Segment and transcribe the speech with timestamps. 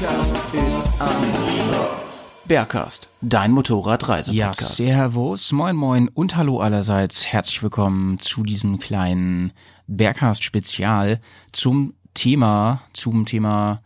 [0.00, 1.24] Bergkast ist am
[1.68, 2.00] Start.
[2.46, 4.76] Bergcast, dein Ja, Motorradreise-Podcast.
[4.78, 7.26] servus, moin moin und hallo allerseits.
[7.26, 9.52] Herzlich willkommen zu diesem kleinen
[9.88, 11.20] Bergcast-Spezial
[11.52, 13.82] zum Thema, zum Thema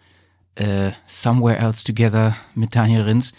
[0.54, 3.32] äh, Somewhere Else Together mit Daniel Rins.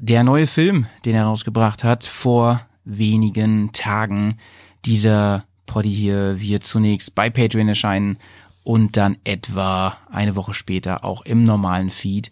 [0.00, 4.38] Der neue Film, den er rausgebracht hat vor wenigen Tagen.
[4.86, 8.18] Dieser Poddy hier wird zunächst bei Patreon erscheinen
[8.68, 12.30] und dann etwa eine Woche später auch im normalen Feed.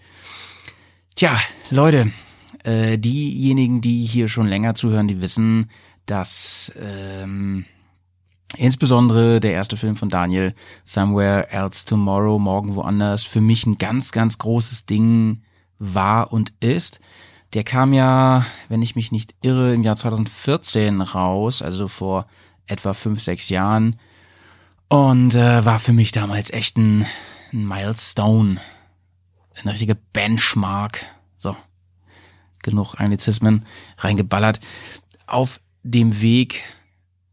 [1.14, 1.40] Tja,
[1.70, 2.12] Leute,
[2.62, 5.70] äh, diejenigen, die hier schon länger zuhören, die wissen,
[6.04, 7.64] dass ähm,
[8.58, 14.12] insbesondere der erste Film von Daniel, Somewhere Else Tomorrow, Morgen woanders, für mich ein ganz,
[14.12, 15.40] ganz großes Ding
[15.78, 17.00] war und ist.
[17.54, 22.26] Der kam ja, wenn ich mich nicht irre, im Jahr 2014 raus, also vor
[22.66, 23.98] etwa fünf, sechs Jahren.
[24.88, 27.06] Und äh, war für mich damals echt ein,
[27.52, 28.60] ein Milestone,
[29.60, 31.04] eine richtige Benchmark.
[31.36, 31.56] So,
[32.62, 33.66] genug Anglizismen
[33.98, 34.60] reingeballert.
[35.26, 36.62] Auf dem Weg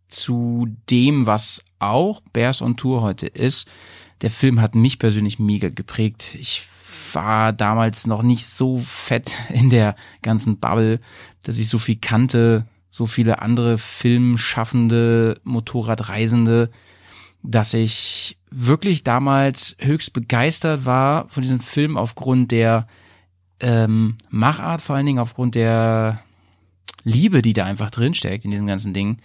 [0.08, 3.68] zu dem, was auch Bears on Tour heute ist.
[4.22, 6.36] Der Film hat mich persönlich mega geprägt.
[6.36, 6.68] Ich
[7.14, 11.00] war damals noch nicht so fett in der ganzen Bubble,
[11.44, 16.70] dass ich so viel kannte, so viele andere Filmschaffende, Motorradreisende,
[17.44, 22.88] dass ich wirklich damals höchst begeistert war von diesem Film aufgrund der
[23.60, 26.24] ähm, Machart, vor allen Dingen aufgrund der
[27.04, 29.20] Liebe, die da einfach drinsteckt in diesem ganzen Ding,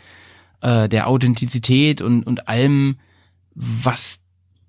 [0.61, 2.99] äh, der Authentizität und, und allem,
[3.55, 4.21] was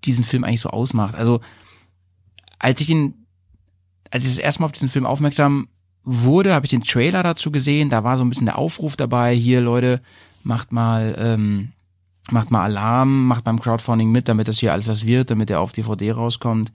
[0.06, 1.16] diesen Film eigentlich so ausmacht.
[1.16, 1.42] Also
[2.60, 3.26] als ich den,
[4.12, 5.70] als ich das erste Mal auf diesen Film aufmerksam
[6.04, 7.90] wurde, habe ich den Trailer dazu gesehen.
[7.90, 10.02] Da war so ein bisschen der Aufruf dabei: Hier Leute,
[10.44, 11.72] macht mal, ähm,
[12.32, 15.60] macht mal Alarm, macht beim Crowdfunding mit, damit das hier alles was wird, damit er
[15.60, 16.72] auf DVD rauskommt.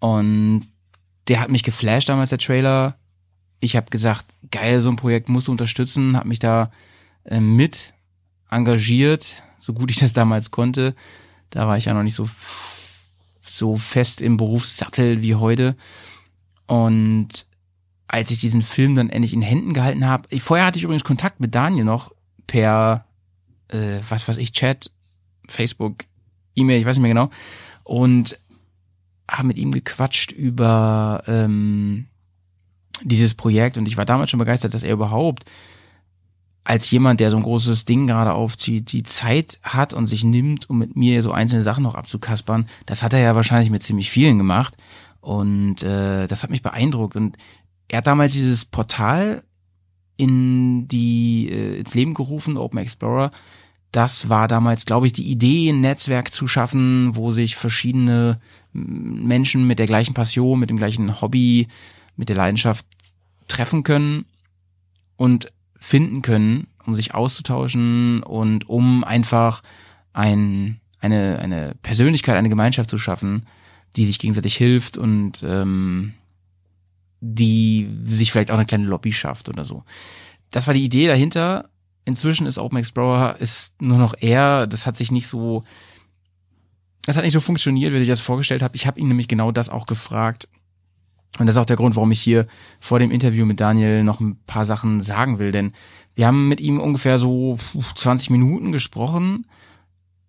[0.00, 0.66] Und
[1.28, 2.96] der hat mich geflasht damals der Trailer.
[3.60, 6.70] Ich habe gesagt, geil, so ein Projekt musst du unterstützen, habe mich da
[7.24, 7.94] äh, mit
[8.50, 10.94] engagiert, so gut ich das damals konnte.
[11.50, 12.28] Da war ich ja noch nicht so
[13.46, 15.76] so fest im Berufssattel wie heute.
[16.66, 17.46] Und
[18.08, 21.40] als ich diesen Film dann endlich in Händen gehalten habe, vorher hatte ich übrigens Kontakt
[21.40, 22.12] mit Daniel noch
[22.46, 23.06] per,
[23.74, 24.90] äh, was weiß ich, Chat,
[25.48, 26.04] Facebook,
[26.54, 27.30] E-Mail, ich weiß nicht mehr genau.
[27.82, 28.38] Und
[29.30, 32.06] habe mit ihm gequatscht über ähm,
[33.02, 35.44] dieses Projekt und ich war damals schon begeistert, dass er überhaupt
[36.62, 40.70] als jemand, der so ein großes Ding gerade aufzieht, die Zeit hat und sich nimmt,
[40.70, 42.68] um mit mir so einzelne Sachen noch abzukaspern.
[42.86, 44.74] Das hat er ja wahrscheinlich mit ziemlich vielen gemacht
[45.20, 47.36] und äh, das hat mich beeindruckt und
[47.88, 49.42] er hat damals dieses Portal
[50.16, 53.30] in die äh, ins Leben gerufen, Open Explorer.
[53.94, 58.40] Das war damals, glaube ich, die Idee, ein Netzwerk zu schaffen, wo sich verschiedene
[58.72, 61.68] Menschen mit der gleichen Passion, mit dem gleichen Hobby,
[62.16, 62.84] mit der Leidenschaft
[63.46, 64.24] treffen können
[65.14, 69.62] und finden können, um sich auszutauschen und um einfach
[70.12, 73.46] ein, eine, eine Persönlichkeit, eine Gemeinschaft zu schaffen,
[73.94, 76.14] die sich gegenseitig hilft und ähm,
[77.20, 79.84] die sich vielleicht auch eine kleine Lobby schafft oder so.
[80.50, 81.70] Das war die Idee dahinter.
[82.04, 84.66] Inzwischen ist Open Explorer ist nur noch er.
[84.66, 85.64] Das hat sich nicht so,
[87.06, 88.76] das hat nicht so funktioniert, wie ich das vorgestellt habe.
[88.76, 90.48] Ich habe ihn nämlich genau das auch gefragt.
[91.38, 92.46] Und das ist auch der Grund, warum ich hier
[92.78, 95.50] vor dem Interview mit Daniel noch ein paar Sachen sagen will.
[95.50, 95.72] Denn
[96.14, 97.58] wir haben mit ihm ungefähr so
[97.94, 99.46] 20 Minuten gesprochen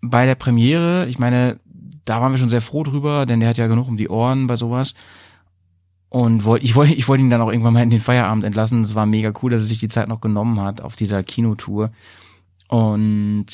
[0.01, 1.05] bei der Premiere.
[1.07, 1.59] Ich meine,
[2.05, 4.47] da waren wir schon sehr froh drüber, denn der hat ja genug um die Ohren
[4.47, 4.95] bei sowas.
[6.09, 8.81] Und wollt, ich wollte ich wollte ihn dann auch irgendwann mal in den Feierabend entlassen.
[8.81, 11.91] Es war mega cool, dass er sich die Zeit noch genommen hat auf dieser Kinotour.
[12.67, 13.47] Und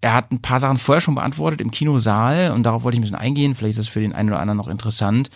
[0.00, 3.02] er hat ein paar Sachen vorher schon beantwortet im Kinosaal und darauf wollte ich ein
[3.02, 3.54] bisschen eingehen.
[3.54, 5.30] Vielleicht ist das für den einen oder anderen noch interessant.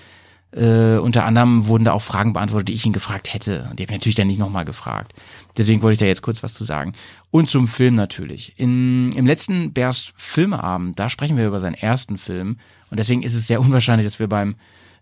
[0.53, 3.67] Äh, unter anderem wurden da auch Fragen beantwortet, die ich ihn gefragt hätte.
[3.71, 5.13] Und die habe ich natürlich dann nicht nochmal gefragt.
[5.59, 6.93] Deswegen wollte ich da jetzt kurz was zu sagen.
[7.33, 8.55] Und zum Film natürlich.
[8.57, 12.59] In, Im letzten Bears Filmeabend, da sprechen wir über seinen ersten Film.
[12.91, 14.55] Und deswegen ist es sehr unwahrscheinlich, dass wir beim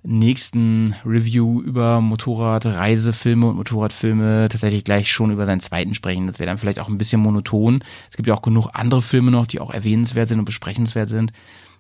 [0.04, 6.26] nächsten Review über Motorradreisefilme und Motorradfilme tatsächlich gleich schon über seinen zweiten sprechen.
[6.26, 7.84] Das wäre dann vielleicht auch ein bisschen monoton.
[8.10, 11.32] Es gibt ja auch genug andere Filme noch, die auch erwähnenswert sind und besprechenswert sind.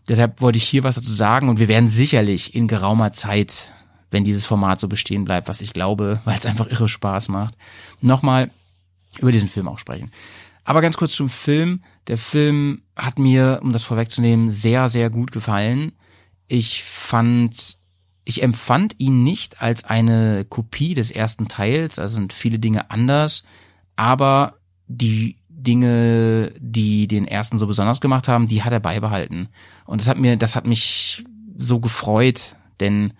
[0.08, 3.72] Deshalb wollte ich hier was dazu sagen und wir werden sicherlich in geraumer Zeit
[4.12, 7.56] wenn dieses Format so bestehen bleibt, was ich glaube, weil es einfach irre Spaß macht,
[8.00, 8.50] nochmal
[9.18, 10.10] über diesen Film auch sprechen.
[10.64, 11.82] Aber ganz kurz zum Film.
[12.06, 15.92] Der Film hat mir, um das vorwegzunehmen, sehr, sehr gut gefallen.
[16.46, 17.78] Ich fand,
[18.24, 23.42] ich empfand ihn nicht als eine Kopie des ersten Teils, also sind viele Dinge anders,
[23.96, 24.54] aber
[24.86, 29.48] die Dinge, die den ersten so besonders gemacht haben, die hat er beibehalten.
[29.86, 31.24] Und das hat mir, das hat mich
[31.56, 33.12] so gefreut, denn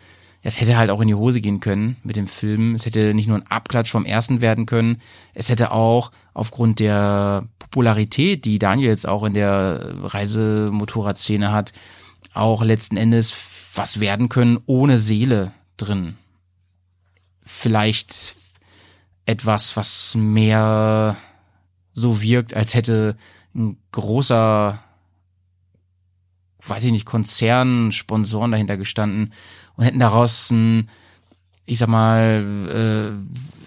[0.43, 2.75] es hätte halt auch in die Hose gehen können mit dem Film.
[2.75, 5.01] Es hätte nicht nur ein Abklatsch vom ersten werden können.
[5.35, 11.73] Es hätte auch aufgrund der Popularität, die Daniel jetzt auch in der Reisemotorradszene hat,
[12.35, 13.31] auch letzten Endes
[13.75, 16.17] was werden können ohne Seele drin.
[17.45, 18.37] Vielleicht
[19.27, 21.17] etwas, was mehr
[21.93, 23.17] so wirkt, als hätte
[23.55, 24.79] ein großer,
[26.67, 29.33] weiß ich nicht, Konzern, Sponsoren dahinter gestanden
[29.77, 30.89] und hätten daraus ein,
[31.65, 33.15] ich sag mal,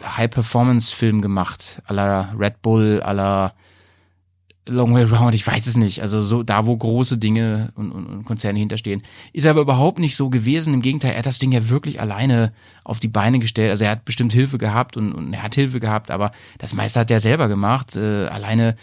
[0.01, 3.54] äh, High-Performance-Film gemacht, à la Red Bull, à la
[4.67, 6.01] Long Way Round, ich weiß es nicht.
[6.01, 9.03] Also so da, wo große Dinge und, und, und Konzerne hinterstehen.
[9.31, 10.73] Ist aber überhaupt nicht so gewesen.
[10.73, 12.51] Im Gegenteil, er hat das Ding ja wirklich alleine
[12.83, 13.69] auf die Beine gestellt.
[13.69, 17.00] Also er hat bestimmt Hilfe gehabt und, und er hat Hilfe gehabt, aber das meiste
[17.00, 17.95] hat er selber gemacht.
[17.95, 18.75] Äh, alleine,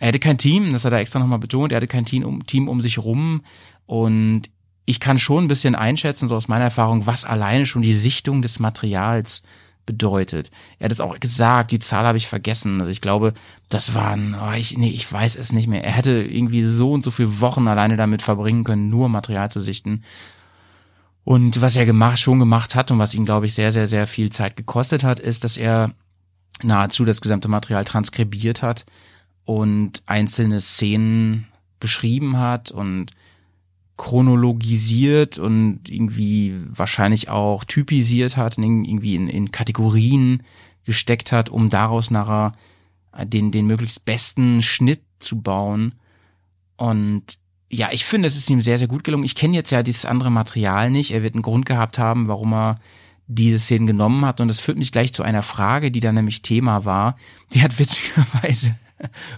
[0.00, 2.46] er hatte kein Team, das hat er extra nochmal betont, er hatte kein Team um,
[2.46, 3.42] Team um sich rum.
[3.86, 4.42] Und
[4.84, 8.42] ich kann schon ein bisschen einschätzen, so aus meiner Erfahrung, was alleine schon die Sichtung
[8.42, 9.42] des Materials
[9.86, 10.50] bedeutet.
[10.78, 12.80] Er hat es auch gesagt, die Zahl habe ich vergessen.
[12.80, 13.34] Also ich glaube,
[13.68, 15.84] das waren, oh, ich, nee, ich weiß es nicht mehr.
[15.84, 19.60] Er hätte irgendwie so und so viele Wochen alleine damit verbringen können, nur Material zu
[19.60, 20.04] sichten.
[21.24, 24.06] Und was er gemacht, schon gemacht hat und was ihn, glaube ich, sehr, sehr, sehr
[24.06, 25.92] viel Zeit gekostet hat, ist, dass er
[26.62, 28.84] nahezu das gesamte Material transkribiert hat
[29.44, 31.48] und einzelne Szenen
[31.80, 33.10] beschrieben hat und
[34.02, 40.42] chronologisiert und irgendwie wahrscheinlich auch typisiert hat, irgendwie in, in Kategorien
[40.84, 42.54] gesteckt hat, um daraus nachher
[43.22, 45.94] den, den möglichst besten Schnitt zu bauen.
[46.76, 47.38] Und
[47.70, 49.22] ja, ich finde, es ist ihm sehr, sehr gut gelungen.
[49.22, 51.12] Ich kenne jetzt ja dieses andere Material nicht.
[51.12, 52.80] Er wird einen Grund gehabt haben, warum er
[53.28, 54.40] diese Szenen genommen hat.
[54.40, 57.14] Und das führt mich gleich zu einer Frage, die da nämlich Thema war.
[57.52, 58.74] Die hat witzigerweise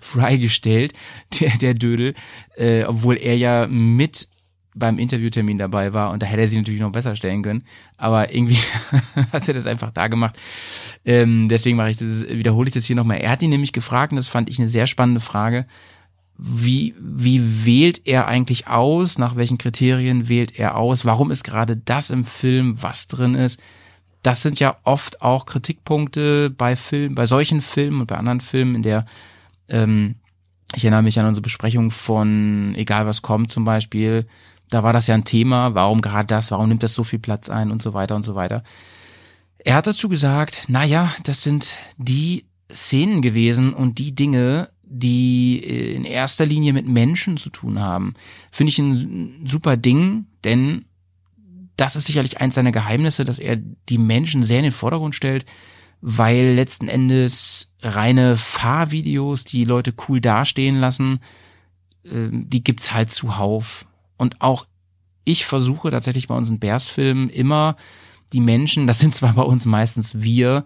[0.01, 0.95] Fry gestellt,
[1.39, 2.15] der, der Dödel,
[2.57, 4.29] äh, obwohl er ja mit
[4.75, 7.65] beim Interviewtermin dabei war und da hätte er sie natürlich noch besser stellen können.
[7.97, 8.59] Aber irgendwie
[9.33, 10.39] hat er das einfach da gemacht.
[11.05, 13.19] Ähm, deswegen mache ich das, wiederhole ich das hier nochmal.
[13.19, 15.67] Er hat ihn nämlich gefragt, und das fand ich eine sehr spannende Frage.
[16.37, 19.19] Wie, wie wählt er eigentlich aus?
[19.19, 21.05] Nach welchen Kriterien wählt er aus?
[21.05, 23.61] Warum ist gerade das im Film, was drin ist?
[24.23, 28.75] Das sind ja oft auch Kritikpunkte bei Filmen, bei solchen Filmen und bei anderen Filmen,
[28.75, 29.07] in der
[29.69, 30.17] ähm,
[30.77, 34.27] ich erinnere mich an unsere Besprechung von Egal was kommt zum Beispiel,
[34.75, 37.49] da war das ja ein Thema, warum gerade das, warum nimmt das so viel Platz
[37.49, 38.65] ein und so weiter und so weiter.
[39.59, 45.59] Er hat dazu gesagt, na ja, das sind die Szenen gewesen und die Dinge, die
[45.59, 48.15] in erster Linie mit Menschen zu tun haben.
[48.51, 50.87] Finde ich ein super Ding, denn
[51.77, 55.47] das ist sicherlich eins seiner Geheimnisse, dass er die Menschen sehr in den Vordergrund stellt,
[56.01, 61.21] weil letzten Endes reine Fahrvideos, die Leute cool dastehen lassen,
[62.05, 63.87] äh, die gibt's halt zuhauf.
[64.17, 64.67] Und auch
[65.25, 67.77] ich versuche tatsächlich bei unseren Bears-Filmen immer
[68.33, 70.65] die Menschen, das sind zwar bei uns meistens wir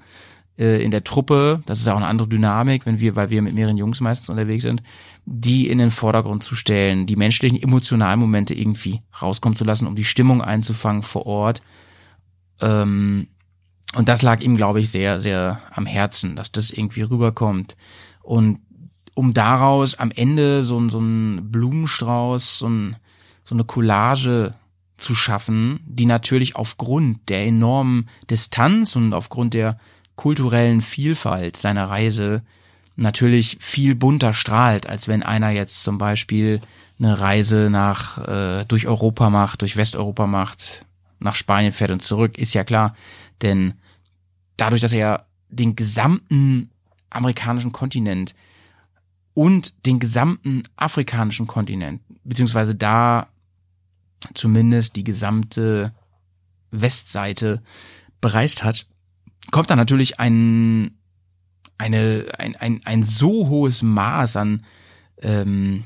[0.59, 3.55] äh, in der Truppe, das ist auch eine andere Dynamik, wenn wir, weil wir mit
[3.55, 4.83] mehreren Jungs meistens unterwegs sind,
[5.25, 9.95] die in den Vordergrund zu stellen, die menschlichen emotionalen Momente irgendwie rauskommen zu lassen, um
[9.95, 11.63] die Stimmung einzufangen vor Ort.
[12.61, 13.29] Ähm,
[13.95, 17.77] und das lag ihm, glaube ich, sehr, sehr am Herzen, dass das irgendwie rüberkommt.
[18.23, 18.61] Und
[19.15, 22.97] um daraus am Ende so, so ein Blumenstrauß, so ein
[23.49, 24.53] so eine Collage
[24.99, 29.79] zu schaffen, die natürlich aufgrund der enormen Distanz und aufgrund der
[30.17, 32.43] kulturellen Vielfalt seiner Reise
[32.97, 36.61] natürlich viel bunter strahlt, als wenn einer jetzt zum Beispiel
[36.99, 40.85] eine Reise nach äh, durch Europa macht, durch Westeuropa macht,
[41.19, 42.95] nach Spanien fährt und zurück, ist ja klar.
[43.41, 43.75] Denn
[44.59, 46.71] dadurch, dass er den gesamten
[47.09, 48.35] amerikanischen Kontinent
[49.33, 53.29] und den gesamten afrikanischen Kontinent, beziehungsweise da
[54.35, 55.93] zumindest die gesamte
[56.71, 57.63] Westseite
[58.21, 58.87] bereist hat,
[59.51, 60.99] kommt da natürlich ein,
[61.79, 64.65] eine, ein, ein, ein so hohes Maß an
[65.23, 65.85] ähm,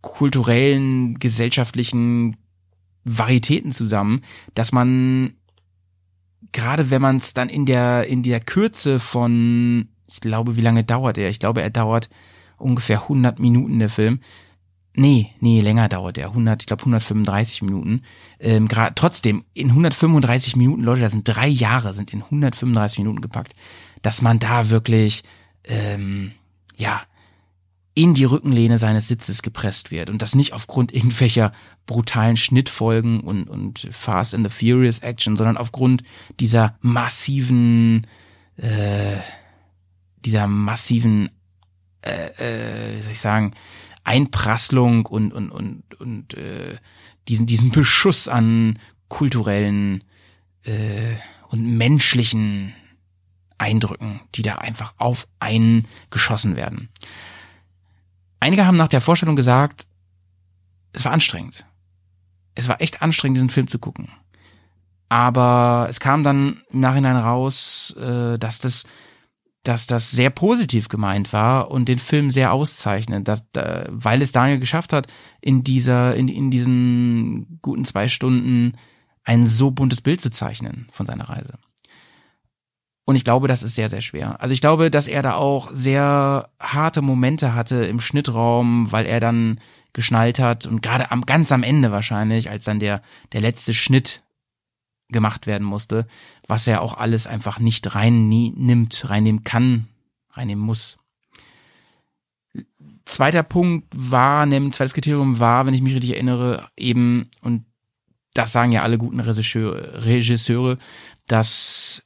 [0.00, 2.36] kulturellen, gesellschaftlichen
[3.04, 4.22] Varietäten zusammen,
[4.54, 5.34] dass man
[6.52, 10.84] gerade wenn man es dann in der in der Kürze von ich glaube, wie lange
[10.84, 11.28] dauert er?
[11.28, 12.08] Ich glaube, er dauert
[12.58, 14.20] ungefähr 100 Minuten der Film,
[14.98, 16.28] Nee, nee, länger dauert der.
[16.28, 18.02] 100, ich glaube 135 Minuten.
[18.40, 23.20] Ähm, grad, trotzdem, in 135 Minuten, Leute, das sind drei Jahre, sind in 135 Minuten
[23.20, 23.54] gepackt.
[24.00, 25.22] Dass man da wirklich,
[25.64, 26.32] ähm,
[26.76, 27.02] ja,
[27.94, 31.52] in die Rückenlehne seines Sitzes gepresst wird und das nicht aufgrund irgendwelcher
[31.86, 36.02] brutalen Schnittfolgen und, und Fast and the Furious Action, sondern aufgrund
[36.40, 38.06] dieser massiven,
[38.56, 39.16] äh,
[40.24, 41.30] dieser massiven,
[42.02, 43.52] äh, äh, wie soll ich sagen,
[44.06, 46.78] Einprasslung und und und und äh,
[47.28, 50.04] diesen diesen Beschuss an kulturellen
[50.64, 51.16] äh,
[51.48, 52.74] und menschlichen
[53.58, 56.88] Eindrücken, die da einfach auf einen geschossen werden.
[58.38, 59.86] Einige haben nach der Vorstellung gesagt,
[60.92, 61.66] es war anstrengend.
[62.54, 64.10] Es war echt anstrengend, diesen Film zu gucken.
[65.08, 68.84] Aber es kam dann im Nachhinein raus, äh, dass das
[69.68, 73.44] dass das sehr positiv gemeint war und den Film sehr auszeichnet, dass,
[73.88, 75.06] weil es Daniel geschafft hat,
[75.40, 78.72] in dieser, in, in diesen guten zwei Stunden
[79.24, 81.54] ein so buntes Bild zu zeichnen von seiner Reise.
[83.04, 84.40] Und ich glaube, das ist sehr, sehr schwer.
[84.40, 89.20] Also ich glaube, dass er da auch sehr harte Momente hatte im Schnittraum, weil er
[89.20, 89.60] dann
[89.92, 93.00] geschnallt hat und gerade am, ganz am Ende wahrscheinlich, als dann der,
[93.32, 94.22] der letzte Schnitt
[95.08, 96.06] gemacht werden musste,
[96.48, 99.88] was er auch alles einfach nicht reinnimmt, reinnehmen kann,
[100.32, 100.98] reinnehmen muss.
[103.04, 107.64] Zweiter Punkt war, nämlich zweites Kriterium war, wenn ich mich richtig erinnere, eben, und
[108.34, 110.78] das sagen ja alle guten Regisseure
[111.28, 112.02] dass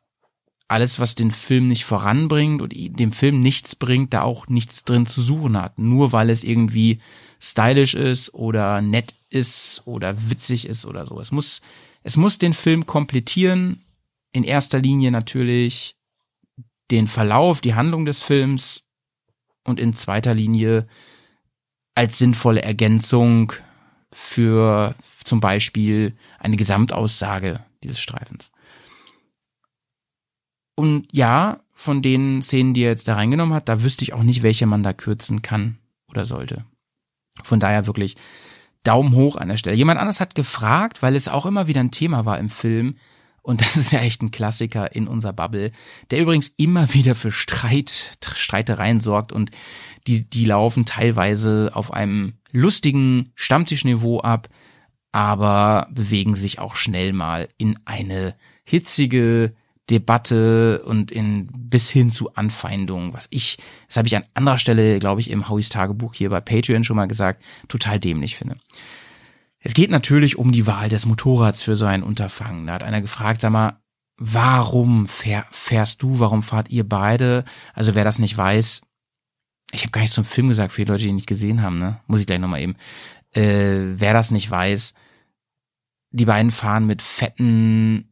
[0.69, 5.05] alles, was den Film nicht voranbringt und dem Film nichts bringt, da auch nichts drin
[5.05, 5.79] zu suchen hat.
[5.79, 7.01] Nur weil es irgendwie
[7.41, 11.19] stylisch ist oder nett ist oder witzig ist oder so.
[11.21, 11.61] Es muss
[12.03, 13.85] es muss den Film komplettieren.
[14.33, 15.97] In erster Linie natürlich
[16.91, 18.85] den Verlauf, die Handlung des Films
[19.65, 20.87] und in zweiter Linie
[21.95, 23.53] als sinnvolle Ergänzung
[24.13, 28.51] für zum Beispiel eine Gesamtaussage dieses Streifens.
[30.77, 34.23] Und ja, von den Szenen, die er jetzt da reingenommen hat, da wüsste ich auch
[34.23, 35.79] nicht, welche man da kürzen kann
[36.09, 36.65] oder sollte.
[37.43, 38.17] Von daher wirklich
[38.83, 39.77] Daumen hoch an der Stelle.
[39.77, 42.97] Jemand anders hat gefragt, weil es auch immer wieder ein Thema war im Film,
[43.43, 45.73] und das ist ja echt ein Klassiker in unserer Bubble,
[46.11, 49.51] der übrigens immer wieder für Streit, Streitereien sorgt und
[50.07, 54.49] die, die laufen teilweise auf einem lustigen Stammtischniveau ab,
[55.13, 59.55] aber bewegen sich auch schnell mal in eine hitzige
[59.91, 64.99] Debatte und in bis hin zu Anfeindungen, was ich, das habe ich an anderer Stelle,
[64.99, 68.57] glaube ich, im Hauis Tagebuch hier bei Patreon schon mal gesagt, total dämlich finde.
[69.59, 72.67] Es geht natürlich um die Wahl des Motorrads für so ein Unterfangen.
[72.67, 73.81] Da hat einer gefragt, sag mal,
[74.17, 77.45] warum fähr, fährst du, warum fahrt ihr beide?
[77.75, 78.83] Also wer das nicht weiß,
[79.73, 81.79] ich habe gar nicht zum Film gesagt, für die Leute, die ihn nicht gesehen haben,
[81.79, 82.01] ne?
[82.07, 82.77] Muss ich gleich nochmal eben.
[83.33, 84.95] Äh, wer das nicht weiß,
[86.11, 88.10] die beiden fahren mit fetten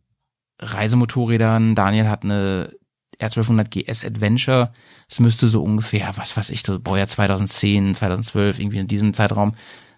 [0.58, 1.74] Reisemotorrädern.
[1.74, 2.74] Daniel hat eine
[3.20, 4.72] R1200 GS Adventure.
[5.08, 9.54] Es müsste so ungefähr, was weiß ich, so Baujahr 2010, 2012, irgendwie in diesem Zeitraum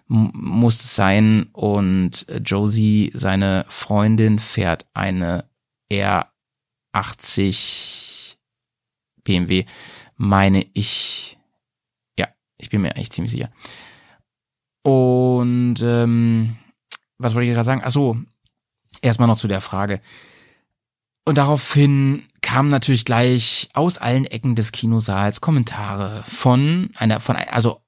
[0.07, 1.49] muss es sein.
[1.53, 5.45] Und äh, Josie, seine Freundin, fährt eine
[5.91, 8.35] R80
[9.23, 9.65] BMW,
[10.17, 11.37] meine ich.
[12.19, 12.27] Ja,
[12.57, 13.51] ich bin mir eigentlich ziemlich sicher.
[14.83, 16.57] Und ähm,
[17.17, 17.81] was wollte ich gerade sagen?
[17.83, 18.17] Ach so,
[19.01, 20.01] erstmal noch zu der Frage.
[21.23, 27.81] Und daraufhin kamen natürlich gleich aus allen Ecken des Kinosaals Kommentare von einer, von, also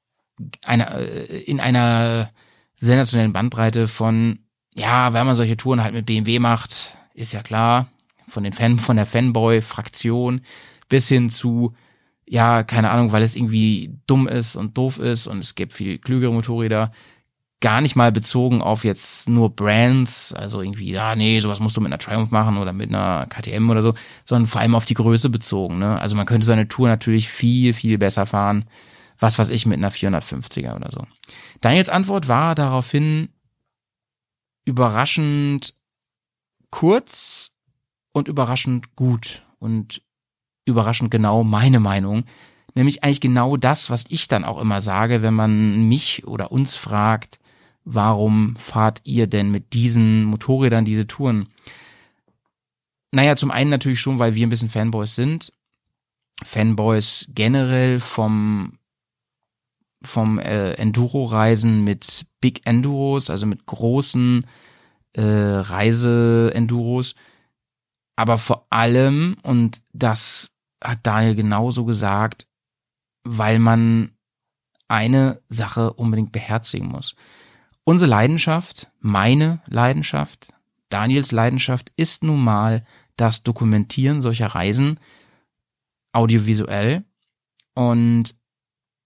[0.63, 2.31] einer, äh, in einer
[2.75, 4.39] sensationellen Bandbreite von,
[4.75, 7.87] ja, wenn man solche Touren halt mit BMW macht, ist ja klar,
[8.27, 10.41] von den Fan, von der Fanboy-Fraktion
[10.89, 11.73] bis hin zu,
[12.25, 15.97] ja, keine Ahnung, weil es irgendwie dumm ist und doof ist und es gibt viel
[15.97, 16.91] klügere Motorräder
[17.61, 21.81] gar nicht mal bezogen auf jetzt nur Brands, also irgendwie, ja, nee, sowas musst du
[21.81, 23.93] mit einer Triumph machen oder mit einer KTM oder so,
[24.25, 25.79] sondern vor allem auf die Größe bezogen.
[25.79, 25.97] Ne?
[25.99, 28.65] Also man könnte seine Tour natürlich viel, viel besser fahren,
[29.17, 31.07] was weiß ich, mit einer 450er oder so.
[31.61, 33.29] Daniels Antwort war daraufhin
[34.65, 35.75] überraschend
[36.69, 37.51] kurz
[38.11, 40.01] und überraschend gut und
[40.65, 42.25] überraschend genau meine Meinung.
[42.75, 46.75] Nämlich eigentlich genau das, was ich dann auch immer sage, wenn man mich oder uns
[46.75, 47.39] fragt,
[47.85, 51.47] warum fahrt ihr denn mit diesen Motorrädern diese Touren?
[53.11, 55.53] Naja, zum einen natürlich schon, weil wir ein bisschen Fanboys sind.
[56.43, 58.79] Fanboys generell vom,
[60.01, 64.45] vom äh, Enduro-Reisen mit Big Enduros, also mit großen
[65.13, 67.15] äh, Reise-Enduros.
[68.15, 70.51] Aber vor allem, und das
[70.83, 72.47] hat Daniel genauso gesagt,
[73.23, 74.11] weil man
[74.87, 77.15] eine Sache unbedingt beherzigen muss.
[77.85, 80.53] Unsere Leidenschaft, meine Leidenschaft,
[80.89, 82.85] Daniels Leidenschaft ist nun mal
[83.17, 84.99] das Dokumentieren solcher Reisen
[86.11, 87.03] audiovisuell.
[87.73, 88.35] Und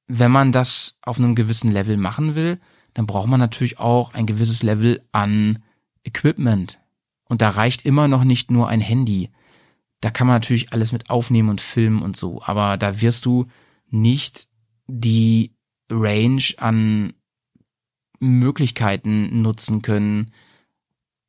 [0.07, 2.59] wenn man das auf einem gewissen Level machen will,
[2.93, 5.63] dann braucht man natürlich auch ein gewisses Level an
[6.03, 6.79] Equipment.
[7.25, 9.31] Und da reicht immer noch nicht nur ein Handy.
[10.01, 13.47] Da kann man natürlich alles mit aufnehmen und filmen und so, aber da wirst du
[13.89, 14.47] nicht
[14.87, 15.55] die
[15.89, 17.13] Range an
[18.19, 20.31] Möglichkeiten nutzen können,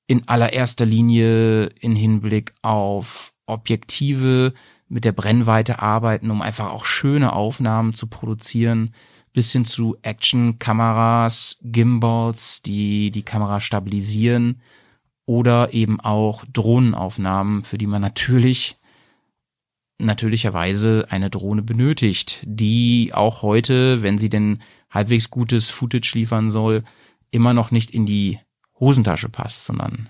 [0.06, 4.54] in allererster Linie in Hinblick auf Objektive
[4.88, 8.94] mit der Brennweite arbeiten, um einfach auch schöne Aufnahmen zu produzieren,
[9.32, 14.60] bis hin zu Action-Kameras, Gimbals, die die Kamera stabilisieren
[15.26, 18.76] oder eben auch Drohnenaufnahmen, für die man natürlich
[19.98, 26.84] natürlicherweise eine Drohne benötigt, die auch heute, wenn sie denn halbwegs gutes Footage liefern soll,
[27.30, 28.38] immer noch nicht in die
[28.78, 30.08] Hosentasche passt, sondern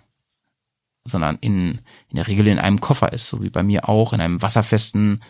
[1.04, 1.80] sondern in,
[2.10, 5.22] in der Regel in einem Koffer ist, so wie bei mir auch, in einem wasserfesten,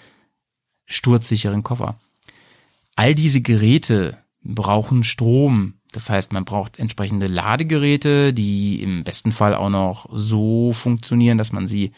[0.87, 2.01] sturzsicheren Koffer.
[2.97, 5.75] All diese Geräte brauchen Strom.
[5.93, 11.53] Das heißt, man braucht entsprechende Ladegeräte, die im besten Fall auch noch so funktionieren, dass
[11.53, 11.93] man sie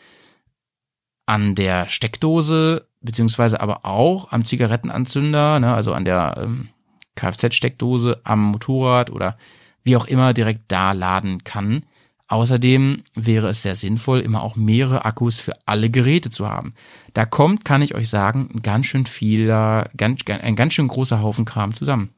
[1.30, 6.70] an der Steckdose beziehungsweise aber auch am Zigarettenanzünder, ne, also an der ähm,
[7.14, 9.38] Kfz-Steckdose am Motorrad oder
[9.84, 11.86] wie auch immer direkt da laden kann.
[12.26, 16.74] Außerdem wäre es sehr sinnvoll, immer auch mehrere Akkus für alle Geräte zu haben.
[17.14, 21.22] Da kommt, kann ich euch sagen, ein ganz schön vieler, ganz, ein ganz schön großer
[21.22, 22.10] Haufen Kram zusammen.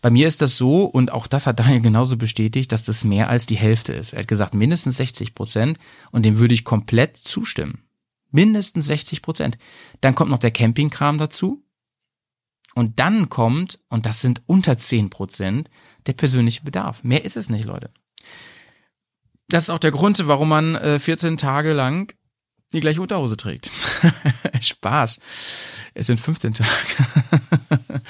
[0.00, 3.28] Bei mir ist das so, und auch das hat Daniel genauso bestätigt, dass das mehr
[3.28, 4.14] als die Hälfte ist.
[4.14, 5.78] Er hat gesagt, mindestens 60 Prozent,
[6.12, 7.82] und dem würde ich komplett zustimmen.
[8.30, 9.58] Mindestens 60 Prozent.
[10.00, 11.64] Dann kommt noch der Campingkram dazu.
[12.74, 15.70] Und dann kommt, und das sind unter 10 Prozent,
[16.06, 17.02] der persönliche Bedarf.
[17.02, 17.90] Mehr ist es nicht, Leute.
[19.48, 22.14] Das ist auch der Grund, warum man äh, 14 Tage lang
[22.72, 23.70] die gleiche Unterhose trägt.
[24.60, 25.18] Spaß.
[25.94, 26.70] Es sind 15 Tage.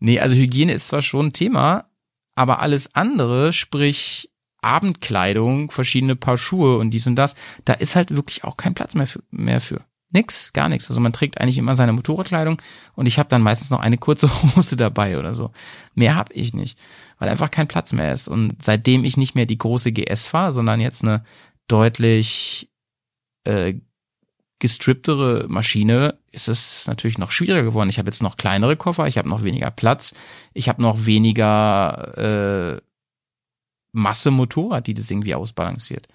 [0.00, 1.88] nee, also Hygiene ist zwar schon ein Thema,
[2.34, 4.30] aber alles andere, sprich
[4.64, 8.94] Abendkleidung, verschiedene Paar Schuhe und dies und das, da ist halt wirklich auch kein Platz
[8.94, 9.22] mehr für.
[9.30, 9.82] Mehr für.
[10.10, 10.88] Nix, gar nichts.
[10.88, 12.62] Also man trägt eigentlich immer seine Motorradkleidung
[12.94, 15.50] und ich habe dann meistens noch eine kurze Hose dabei oder so.
[15.94, 16.78] Mehr habe ich nicht,
[17.18, 18.28] weil einfach kein Platz mehr ist.
[18.28, 21.24] Und seitdem ich nicht mehr die große GS fahre, sondern jetzt eine
[21.66, 22.70] deutlich
[23.44, 23.74] äh,
[24.60, 27.88] gestripptere Maschine, ist es natürlich noch schwieriger geworden.
[27.88, 30.14] Ich habe jetzt noch kleinere Koffer, ich habe noch weniger Platz,
[30.52, 32.80] ich habe noch weniger äh,
[33.94, 36.08] Masse Motorrad, die das irgendwie ausbalanciert.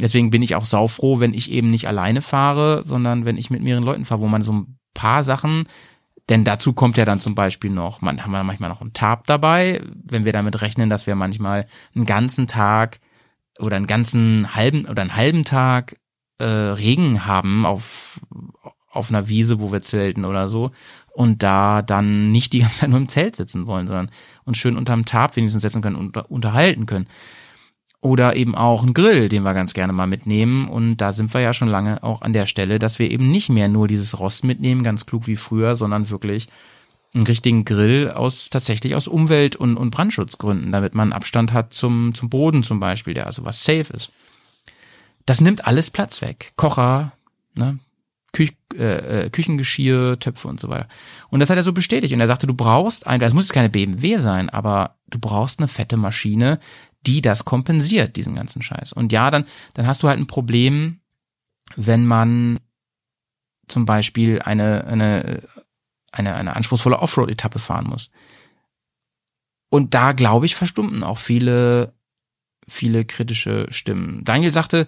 [0.00, 3.62] Deswegen bin ich auch saufroh, wenn ich eben nicht alleine fahre, sondern wenn ich mit
[3.62, 5.66] mehreren Leuten fahre, wo man so ein paar Sachen,
[6.28, 9.26] denn dazu kommt ja dann zum Beispiel noch, man haben wir manchmal noch einen Tab
[9.26, 13.00] dabei, wenn wir damit rechnen, dass wir manchmal einen ganzen Tag
[13.58, 15.96] oder einen ganzen halben oder einen halben Tag
[16.38, 18.20] äh, Regen haben auf
[18.90, 20.70] auf einer Wiese, wo wir zelten oder so
[21.18, 24.08] und da dann nicht die ganze Zeit nur im Zelt sitzen wollen, sondern
[24.44, 27.08] uns schön unterm Tab wenigstens setzen können und unterhalten können.
[28.00, 30.68] Oder eben auch ein Grill, den wir ganz gerne mal mitnehmen.
[30.68, 33.48] Und da sind wir ja schon lange auch an der Stelle, dass wir eben nicht
[33.48, 36.46] mehr nur dieses Rost mitnehmen, ganz klug wie früher, sondern wirklich
[37.12, 42.14] einen richtigen Grill aus tatsächlich aus Umwelt- und, und Brandschutzgründen, damit man Abstand hat zum,
[42.14, 44.12] zum Boden zum Beispiel, der also was safe ist.
[45.26, 46.52] Das nimmt alles Platz weg.
[46.54, 47.10] Kocher,
[47.56, 47.80] ne,
[48.32, 50.88] Küch, äh, äh, Küchengeschirr, Töpfe und so weiter.
[51.30, 52.12] Und das hat er so bestätigt.
[52.12, 55.60] Und er sagte, du brauchst ein, das muss jetzt keine BMW sein, aber du brauchst
[55.60, 56.58] eine fette Maschine,
[57.06, 58.92] die das kompensiert, diesen ganzen Scheiß.
[58.92, 61.00] Und ja, dann, dann hast du halt ein Problem,
[61.76, 62.60] wenn man
[63.68, 65.42] zum Beispiel eine, eine,
[66.12, 68.10] eine, eine anspruchsvolle Offroad-Etappe fahren muss.
[69.70, 71.94] Und da, glaube ich, verstummten auch viele,
[72.66, 74.24] viele kritische Stimmen.
[74.24, 74.86] Daniel sagte,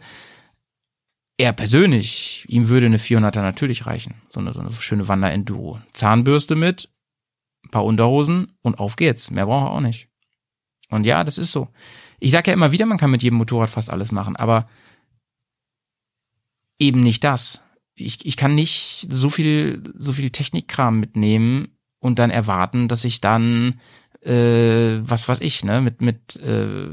[1.41, 4.17] er persönlich, ihm würde eine 400er natürlich reichen.
[4.29, 5.81] So eine, so eine schöne Wander-Enduro.
[5.93, 6.91] Zahnbürste mit,
[7.65, 9.31] ein paar Unterhosen und auf geht's.
[9.31, 10.09] Mehr braucht er auch nicht.
[10.91, 11.69] Und ja, das ist so.
[12.19, 14.69] Ich sage ja immer wieder, man kann mit jedem Motorrad fast alles machen, aber
[16.79, 17.63] eben nicht das.
[17.95, 23.23] Ich, ich kann nicht so viel, so viel Technikkram mitnehmen und dann erwarten, dass ich
[23.23, 23.81] dann
[24.21, 26.89] äh, was weiß ich, ne, mit, mit äh,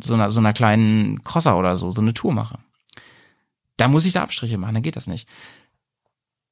[0.00, 2.60] so einer so einer kleinen Crosser oder so, so eine Tour mache.
[3.82, 5.28] Da muss ich da Abstriche machen, dann geht das nicht.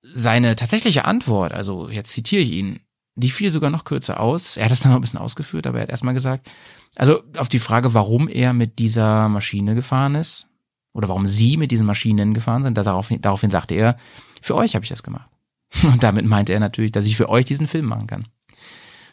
[0.02, 2.80] Seine tatsächliche Antwort, also jetzt zitiere ich ihn,
[3.14, 4.56] die fiel sogar noch kürzer aus.
[4.56, 6.50] Er hat das dann noch ein bisschen ausgeführt, aber er hat erstmal gesagt,
[6.96, 10.48] also auf die Frage, warum er mit dieser Maschine gefahren ist,
[10.92, 13.96] oder warum sie mit diesen Maschinen gefahren sind, daraufhin, daraufhin sagte er,
[14.42, 15.30] für euch habe ich das gemacht.
[15.84, 18.26] Und damit meinte er natürlich, dass ich für euch diesen Film machen kann.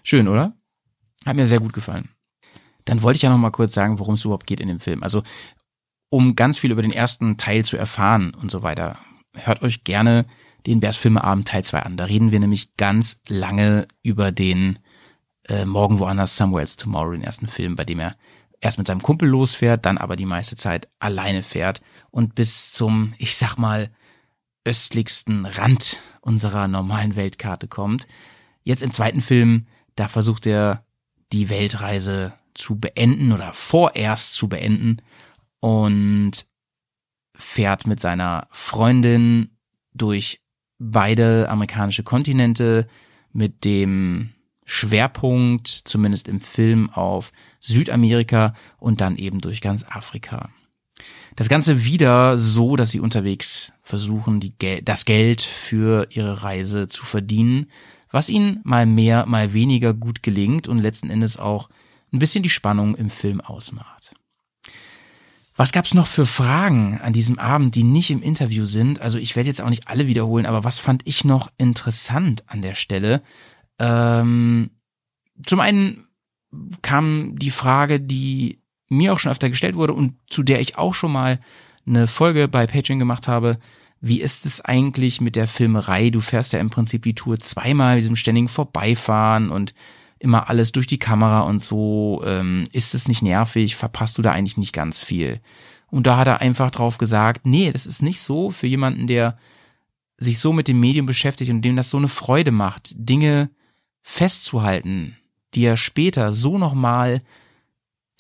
[0.02, 0.54] Schön, oder?
[1.24, 2.10] Hat mir sehr gut gefallen.
[2.86, 5.04] Dann wollte ich ja noch mal kurz sagen, worum es überhaupt geht in dem Film.
[5.04, 5.22] Also,
[6.10, 8.98] um ganz viel über den ersten Teil zu erfahren und so weiter,
[9.36, 10.26] hört euch gerne
[10.66, 11.98] den Bärs Filmeabend Teil 2 an.
[11.98, 14.80] Da reden wir nämlich ganz lange über den
[15.48, 18.16] äh, Morgen woanders Else Tomorrow, den ersten Film, bei dem er
[18.60, 23.14] erst mit seinem Kumpel losfährt, dann aber die meiste Zeit alleine fährt und bis zum,
[23.18, 23.92] ich sag mal,
[24.66, 28.08] östlichsten Rand unserer normalen Weltkarte kommt.
[28.64, 30.84] Jetzt im zweiten Film, da versucht er
[31.32, 34.98] die Weltreise zu beenden oder vorerst zu beenden
[35.60, 36.46] und
[37.36, 39.58] fährt mit seiner Freundin
[39.94, 40.42] durch
[40.80, 42.88] beide amerikanische Kontinente
[43.32, 44.34] mit dem
[44.66, 50.50] Schwerpunkt, zumindest im Film, auf Südamerika und dann eben durch ganz Afrika.
[51.36, 57.06] Das Ganze wieder so, dass sie unterwegs versuchen, Gel das Geld für ihre Reise zu
[57.06, 57.68] verdienen,
[58.12, 61.70] was ihnen mal mehr, mal weniger gut gelingt und letzten Endes auch
[62.12, 63.97] ein bisschen die Spannung im Film ausmacht.
[65.58, 69.02] Was gab's noch für Fragen an diesem Abend, die nicht im Interview sind?
[69.02, 72.62] Also ich werde jetzt auch nicht alle wiederholen, aber was fand ich noch interessant an
[72.62, 73.24] der Stelle?
[73.80, 74.70] Ähm,
[75.44, 76.08] zum einen
[76.84, 80.94] kam die Frage, die mir auch schon öfter gestellt wurde und zu der ich auch
[80.94, 81.40] schon mal
[81.88, 83.58] eine Folge bei Patreon gemacht habe.
[84.00, 86.12] Wie ist es eigentlich mit der Filmerei?
[86.12, 89.74] Du fährst ja im Prinzip die Tour zweimal mit diesem ständigen Vorbeifahren und
[90.20, 92.22] immer alles durch die Kamera und so.
[92.26, 93.76] Ähm, ist es nicht nervig?
[93.76, 95.42] Verpasst du da eigentlich nicht ganz viel?
[95.90, 99.38] Und da hat er einfach drauf gesagt, nee, das ist nicht so für jemanden, der
[100.18, 103.50] sich so mit dem Medium beschäftigt und dem das so eine Freude macht, Dinge
[104.02, 105.18] festzuhalten,
[105.54, 107.22] die er später so nochmal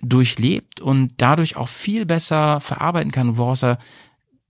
[0.02, 3.80] durchlebt und dadurch auch viel besser verarbeiten kann, woraus er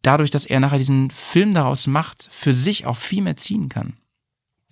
[0.01, 3.93] dadurch, dass er nachher diesen Film daraus macht, für sich auch viel mehr ziehen kann.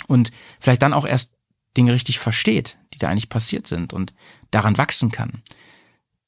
[0.07, 1.34] Und vielleicht dann auch erst
[1.77, 4.13] Dinge richtig versteht, die da eigentlich passiert sind und
[4.51, 5.43] daran wachsen kann.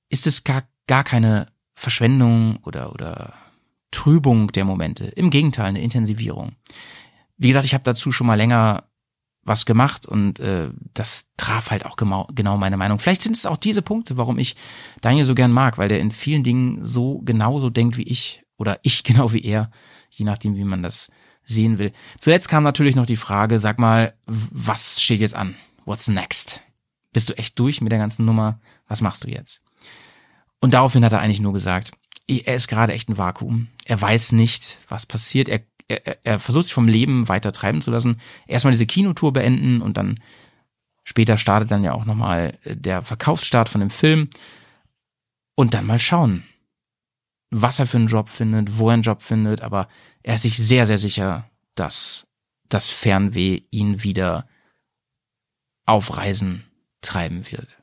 [0.10, 3.34] Ist es gar, gar keine Verschwendung oder, oder
[3.92, 5.06] Trübung der Momente.
[5.06, 6.54] Im Gegenteil, eine Intensivierung.
[7.38, 8.84] Wie gesagt, ich habe dazu schon mal länger
[9.44, 13.00] was gemacht und äh, das traf halt auch genau, genau meine Meinung.
[13.00, 14.56] Vielleicht sind es auch diese Punkte, warum ich
[15.02, 18.80] Daniel so gern mag, weil der in vielen Dingen so genauso denkt wie ich oder
[18.84, 19.72] ich genau wie er,
[20.10, 21.10] je nachdem, wie man das
[21.48, 21.92] sehen will.
[22.20, 25.56] Zuletzt kam natürlich noch die Frage, sag mal, was steht jetzt an?
[25.86, 26.62] What's next?
[27.14, 28.60] Bist du echt durch mit der ganzen Nummer?
[28.88, 29.62] Was machst du jetzt?
[30.60, 31.92] Und daraufhin hat er eigentlich nur gesagt,
[32.28, 33.68] er ist gerade echt ein Vakuum.
[33.86, 35.48] Er weiß nicht, was passiert.
[35.48, 38.20] Er er, er versucht sich vom Leben weiter treiben zu lassen.
[38.46, 40.20] Erstmal diese Kinotour beenden und dann
[41.04, 44.30] später startet dann ja auch nochmal äh, der Verkaufsstart von dem Film.
[45.56, 46.44] Und dann mal schauen,
[47.50, 49.88] was er für einen Job findet, wo er einen Job findet, aber
[50.28, 52.28] er ist sich sehr, sehr sicher, dass
[52.68, 54.46] das Fernweh ihn wieder
[55.86, 56.66] auf Reisen
[57.00, 57.78] treiben wird.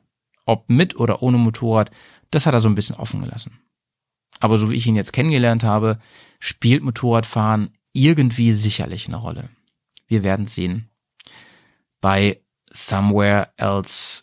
[0.45, 1.89] Ob mit oder ohne Motorrad,
[2.29, 3.59] das hat er so ein bisschen offen gelassen.
[4.39, 5.97] Aber so wie ich ihn jetzt kennengelernt habe,
[6.39, 9.49] spielt Motorradfahren irgendwie sicherlich eine Rolle.
[10.05, 10.91] Wir werden sehen.
[11.99, 14.21] Bei Somewhere Else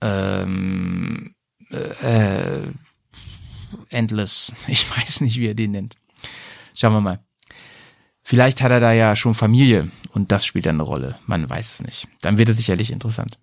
[0.00, 1.36] ähm,
[1.70, 2.62] äh,
[3.90, 4.52] Endless.
[4.66, 5.94] Ich weiß nicht, wie er den nennt.
[6.74, 7.27] Schauen wir mal.
[8.28, 11.18] Vielleicht hat er da ja schon Familie und das spielt dann eine Rolle.
[11.24, 12.08] Man weiß es nicht.
[12.20, 13.38] Dann wird es sicherlich interessant.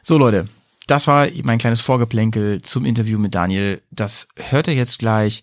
[0.00, 0.48] So Leute,
[0.86, 3.82] das war mein kleines Vorgeplänkel zum Interview mit Daniel.
[3.90, 5.42] Das hört ihr jetzt gleich.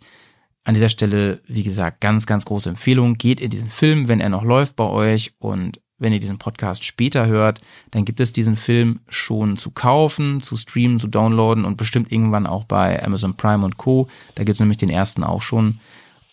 [0.64, 3.18] An dieser Stelle, wie gesagt, ganz, ganz große Empfehlung.
[3.18, 6.86] Geht in diesen Film, wenn er noch läuft bei euch und wenn ihr diesen Podcast
[6.86, 7.60] später hört,
[7.92, 12.48] dann gibt es diesen Film schon zu kaufen, zu streamen, zu downloaden und bestimmt irgendwann
[12.48, 14.08] auch bei Amazon Prime und Co.
[14.36, 15.82] Da gibt es nämlich den ersten auch schon.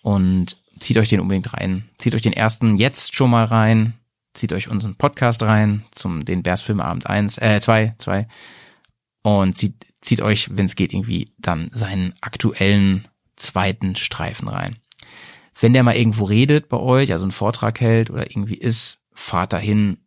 [0.03, 1.89] Und zieht euch den unbedingt rein.
[1.99, 3.95] Zieht euch den ersten jetzt schon mal rein.
[4.35, 8.27] Zieht euch unseren Podcast rein zum den Bears Filmabend 1, äh 2, 2.
[9.23, 14.79] Und zieht, zieht euch, wenn es geht, irgendwie dann seinen aktuellen zweiten Streifen rein.
[15.59, 19.53] Wenn der mal irgendwo redet bei euch, also einen Vortrag hält oder irgendwie ist, fahrt
[19.53, 19.99] dahin,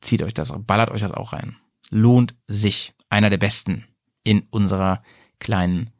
[0.00, 1.56] zieht euch das, ballert euch das auch rein.
[1.88, 2.92] Lohnt sich.
[3.08, 3.84] Einer der besten
[4.24, 5.00] in unserer
[5.38, 5.90] kleinen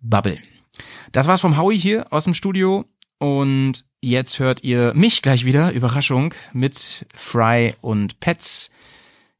[0.00, 0.38] Bubble.
[1.12, 2.86] Das war's vom Howie hier aus dem Studio
[3.18, 8.70] und jetzt hört ihr mich gleich wieder, Überraschung, mit Fry und Pets,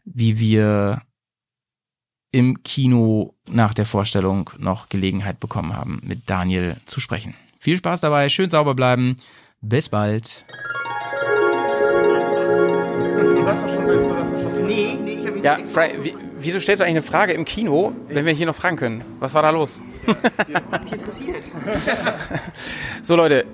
[0.05, 1.03] wie wir
[2.33, 7.35] im Kino nach der Vorstellung noch Gelegenheit bekommen haben, mit Daniel zu sprechen.
[7.61, 9.17] Viel Spaß dabei, schön sauber bleiben.
[9.61, 10.45] Bis bald.
[14.67, 17.95] Nee, nee, ich habe Ja, Fry, wie, wieso stellst du eigentlich eine Frage im Kino,
[18.09, 19.05] wenn wir hier noch fragen können?
[19.21, 19.81] Was war da los?
[20.83, 21.51] mich interessiert.
[23.03, 23.47] So Leute,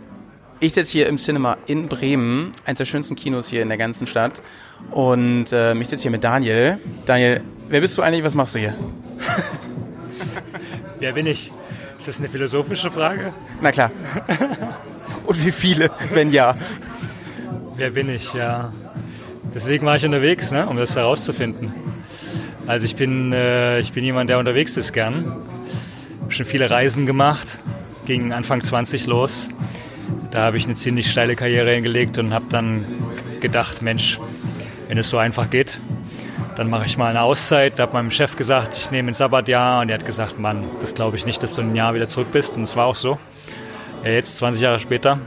[0.62, 4.06] Ich sitze hier im Cinema in Bremen, eines der schönsten Kinos hier in der ganzen
[4.06, 4.42] Stadt.
[4.90, 6.76] Und äh, ich sitze hier mit Daniel.
[7.06, 8.22] Daniel, wer bist du eigentlich?
[8.24, 8.74] Was machst du hier?
[10.98, 11.50] Wer bin ich?
[11.98, 13.32] Ist das eine philosophische Frage?
[13.62, 13.90] Na klar.
[15.26, 16.54] Und wie viele, wenn ja?
[17.76, 18.34] Wer bin ich?
[18.34, 18.70] Ja.
[19.54, 21.72] Deswegen war ich unterwegs, ne, um das herauszufinden.
[22.66, 25.36] Also ich bin, äh, ich bin jemand, der unterwegs ist gern.
[26.20, 27.60] Habe schon viele Reisen gemacht.
[28.04, 29.48] Ging Anfang 20 los.
[30.30, 32.84] Da habe ich eine ziemlich steile Karriere hingelegt und habe dann
[33.40, 34.18] gedacht, Mensch,
[34.88, 35.78] wenn es so einfach geht,
[36.56, 37.78] dann mache ich mal eine Auszeit.
[37.78, 40.94] Da habe meinem Chef gesagt, ich nehme ein Sabbatjahr und er hat gesagt, Mann, das
[40.94, 42.56] glaube ich nicht, dass du ein Jahr wieder zurück bist.
[42.56, 43.18] Und es war auch so.
[44.04, 45.18] Ja, jetzt, 20 Jahre später,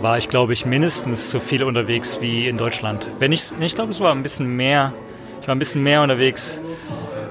[0.00, 3.06] war ich, glaube ich, mindestens so viel unterwegs wie in Deutschland.
[3.18, 4.92] Wenn ich, ich glaube, es war ein bisschen mehr.
[5.40, 6.60] Ich war ein bisschen mehr unterwegs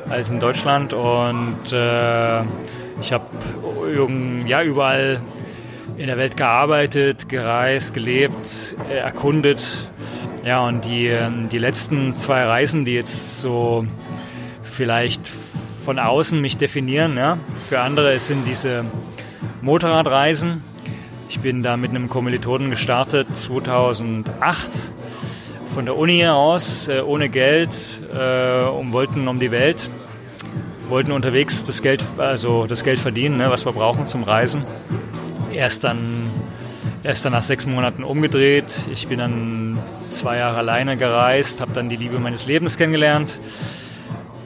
[0.09, 2.41] als in Deutschland und äh,
[3.01, 3.25] ich habe
[4.47, 5.21] ja, überall
[5.97, 9.89] in der Welt gearbeitet, gereist, gelebt, äh, erkundet.
[10.45, 13.85] Ja, und die, ähm, die letzten zwei Reisen, die jetzt so
[14.61, 15.21] vielleicht
[15.83, 18.85] von außen mich definieren, ja, für andere sind diese
[19.61, 20.61] Motorradreisen.
[21.29, 24.69] Ich bin da mit einem Kommilitonen gestartet 2008
[25.73, 27.71] von der Uni aus, äh, ohne Geld
[28.13, 29.89] äh, und wollten um die Welt,
[30.89, 34.61] wollten unterwegs das Geld, also das Geld verdienen, ne, was wir brauchen zum Reisen.
[35.57, 36.29] Erst dann,
[37.01, 38.65] erst dann nach sechs Monaten umgedreht.
[38.93, 39.79] Ich bin dann
[40.11, 43.39] zwei Jahre alleine gereist, habe dann die Liebe meines Lebens kennengelernt.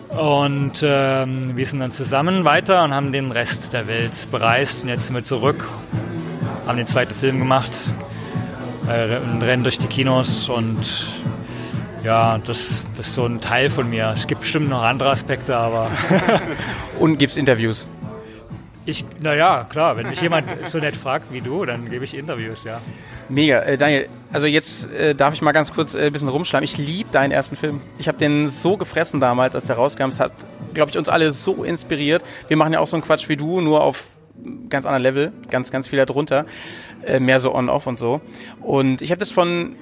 [0.07, 4.83] Und ähm, wir sind dann zusammen weiter und haben den Rest der Welt bereist.
[4.83, 5.67] Und jetzt sind wir zurück,
[6.65, 7.73] haben den zweiten Film gemacht,
[8.87, 11.11] äh, rennen durch die Kinos und
[12.05, 14.13] ja, das, das ist so ein Teil von mir.
[14.15, 15.91] Es gibt bestimmt noch andere Aspekte, aber.
[16.99, 17.85] und gibt es Interviews?
[18.91, 22.65] Ich, naja, klar, wenn mich jemand so nett fragt wie du, dann gebe ich Interviews,
[22.65, 22.81] ja.
[23.29, 23.61] Mega.
[23.61, 26.65] Äh, Daniel, also jetzt äh, darf ich mal ganz kurz äh, ein bisschen rumschleimen.
[26.65, 27.79] Ich liebe deinen ersten Film.
[27.99, 30.09] Ich habe den so gefressen damals, als der rauskam.
[30.09, 30.33] Es hat,
[30.73, 32.21] glaube ich, uns alle so inspiriert.
[32.49, 34.03] Wir machen ja auch so einen Quatsch wie du, nur auf
[34.67, 36.45] ganz anderen Level, ganz, ganz viel darunter.
[37.05, 38.19] Äh, mehr so on-off und so.
[38.59, 39.77] Und ich habe das von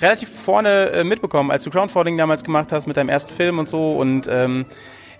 [0.00, 3.68] relativ vorne äh, mitbekommen, als du Crowdfunding damals gemacht hast mit deinem ersten Film und
[3.68, 3.92] so.
[3.92, 4.66] Und ähm,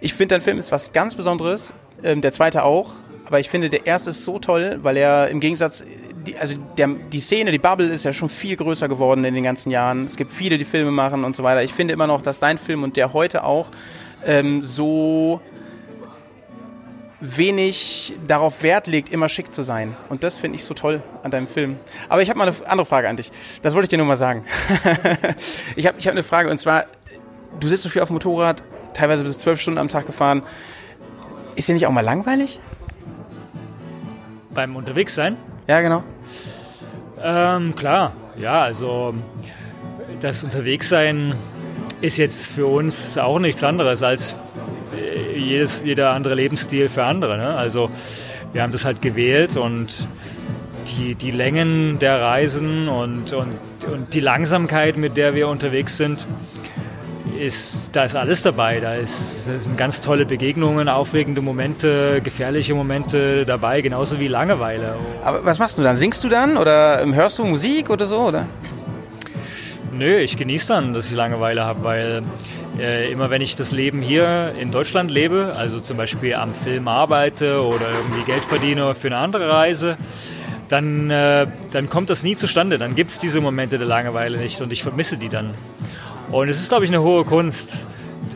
[0.00, 1.72] ich finde, dein Film ist was ganz Besonderes.
[2.02, 2.92] Ähm, der zweite auch.
[3.26, 5.84] Aber ich finde, der erste ist so toll, weil er im Gegensatz,
[6.26, 9.44] die, also der, die Szene, die Bubble ist ja schon viel größer geworden in den
[9.44, 10.06] ganzen Jahren.
[10.06, 11.62] Es gibt viele, die Filme machen und so weiter.
[11.62, 13.68] Ich finde immer noch, dass dein Film und der heute auch
[14.24, 15.42] ähm, so
[17.20, 19.96] wenig darauf Wert legt, immer schick zu sein.
[20.08, 21.76] Und das finde ich so toll an deinem Film.
[22.08, 23.30] Aber ich habe mal eine andere Frage an dich.
[23.62, 24.44] Das wollte ich dir nur mal sagen.
[25.76, 26.86] ich habe ich hab eine Frage und zwar,
[27.58, 28.62] du sitzt so viel auf dem Motorrad,
[28.94, 30.42] teilweise bis zwölf Stunden am Tag gefahren.
[31.58, 32.60] Ist dir nicht auch mal langweilig?
[34.54, 35.36] Beim Unterwegssein?
[35.66, 36.04] Ja, genau.
[37.20, 39.12] Ähm, klar, ja, also
[40.20, 41.34] das Unterwegssein
[42.00, 44.36] ist jetzt für uns auch nichts anderes als
[45.36, 47.36] jedes, jeder andere Lebensstil für andere.
[47.36, 47.48] Ne?
[47.56, 47.90] Also
[48.52, 50.06] wir haben das halt gewählt und
[50.86, 53.58] die, die Längen der Reisen und, und,
[53.92, 56.24] und die Langsamkeit, mit der wir unterwegs sind,
[57.38, 58.80] ist, da ist alles dabei.
[58.80, 64.96] Da, ist, da sind ganz tolle Begegnungen, aufregende Momente, gefährliche Momente dabei, genauso wie Langeweile.
[65.22, 65.96] Aber was machst du dann?
[65.96, 68.18] Singst du dann oder hörst du Musik oder so?
[68.18, 68.46] Oder?
[69.92, 72.22] Nö, ich genieße dann, dass ich Langeweile habe, weil
[72.78, 76.86] äh, immer wenn ich das Leben hier in Deutschland lebe, also zum Beispiel am Film
[76.86, 79.96] arbeite oder irgendwie Geld verdiene für eine andere Reise,
[80.68, 82.78] dann, äh, dann kommt das nie zustande.
[82.78, 85.52] Dann gibt es diese Momente der Langeweile nicht und ich vermisse die dann.
[86.30, 87.86] Und es ist, glaube ich, eine hohe Kunst,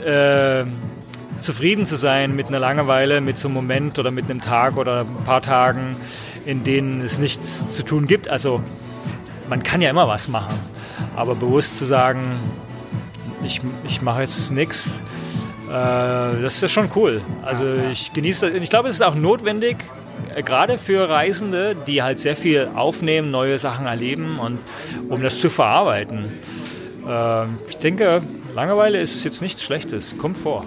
[0.04, 0.64] äh,
[1.40, 5.00] zufrieden zu sein mit einer Langeweile, mit so einem Moment oder mit einem Tag oder
[5.00, 5.96] ein paar Tagen,
[6.46, 8.28] in denen es nichts zu tun gibt.
[8.28, 8.62] Also
[9.48, 10.58] man kann ja immer was machen,
[11.16, 12.22] aber bewusst zu sagen,
[13.44, 15.02] ich, ich mache jetzt nichts.
[15.68, 17.20] Äh, das ist schon cool.
[17.42, 18.62] Also ich genieße das.
[18.62, 19.78] Ich glaube, es ist auch notwendig,
[20.34, 24.60] äh, gerade für Reisende, die halt sehr viel aufnehmen, neue Sachen erleben und
[25.08, 26.24] um das zu verarbeiten.
[27.06, 28.22] Äh, ich denke,
[28.54, 30.16] Langeweile ist jetzt nichts Schlechtes.
[30.18, 30.64] Kommt vor.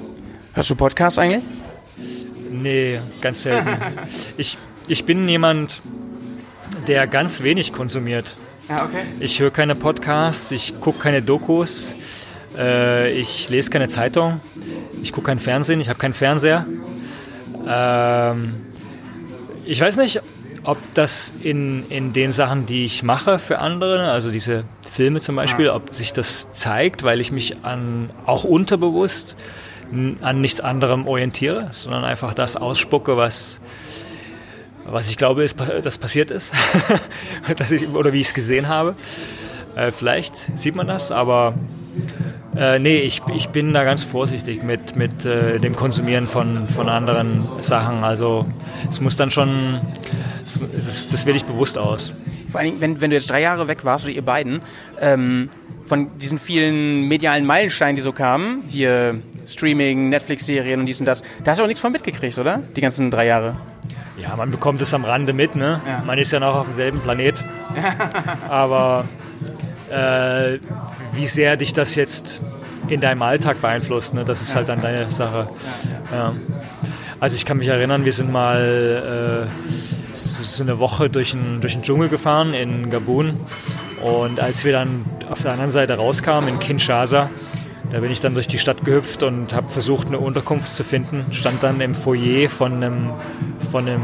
[0.53, 1.43] Hörst du Podcasts eigentlich?
[2.51, 3.69] Nee, ganz selten.
[4.37, 5.81] ich, ich bin jemand,
[6.87, 8.35] der ganz wenig konsumiert.
[8.69, 9.03] Ja, okay.
[9.19, 11.93] Ich höre keine Podcasts, ich gucke keine Dokus.
[12.57, 14.39] Äh, ich lese keine Zeitung,
[15.03, 16.65] ich gucke kein Fernsehen, ich habe keinen Fernseher.
[17.67, 18.53] Ähm,
[19.65, 20.21] ich weiß nicht,
[20.63, 24.63] ob das in, in den Sachen, die ich mache für andere, also diese
[24.95, 29.35] Filme zum Beispiel, ob sich das zeigt, weil ich mich an auch unterbewusst
[30.21, 33.59] an nichts anderem orientiere, sondern einfach das ausspucke, was
[34.85, 36.53] was ich glaube, ist, dass passiert ist.
[37.57, 38.95] dass ich, oder wie ich es gesehen habe.
[39.75, 41.55] Äh, vielleicht sieht man das, aber
[42.57, 46.89] äh, nee, ich, ich bin da ganz vorsichtig mit, mit äh, dem Konsumieren von, von
[46.89, 48.03] anderen Sachen.
[48.03, 48.45] Also
[48.89, 49.81] es muss dann schon,
[50.73, 52.13] das, das wähle ich bewusst aus.
[52.51, 54.61] Vor allem, wenn, wenn du jetzt drei Jahre weg warst, oder ihr beiden,
[54.99, 55.49] ähm,
[55.85, 61.21] von diesen vielen medialen Meilensteinen, die so kamen, hier Streaming, Netflix-Serien und dies und das,
[61.43, 62.63] da hast du auch nichts von mitgekriegt, oder?
[62.75, 63.55] Die ganzen drei Jahre.
[64.17, 65.81] Ja, man bekommt es am Rande mit, ne?
[65.85, 66.01] Ja.
[66.05, 67.35] Man ist ja noch auf demselben Planet.
[68.49, 69.05] Aber
[69.89, 70.59] äh,
[71.13, 72.41] wie sehr dich das jetzt
[72.87, 74.25] in deinem Alltag beeinflusst, ne?
[74.25, 74.55] das ist ja.
[74.57, 75.49] halt dann deine Sache.
[76.11, 76.33] Ja.
[77.19, 81.73] Also ich kann mich erinnern, wir sind mal äh, so eine Woche durch den, durch
[81.73, 83.39] den Dschungel gefahren in Gabun
[84.01, 87.29] und als wir dann auf der anderen Seite rauskamen in Kinshasa,
[87.91, 91.31] da bin ich dann durch die Stadt gehüpft und habe versucht, eine Unterkunft zu finden.
[91.31, 93.11] Stand dann im Foyer von einem,
[93.71, 94.03] von einem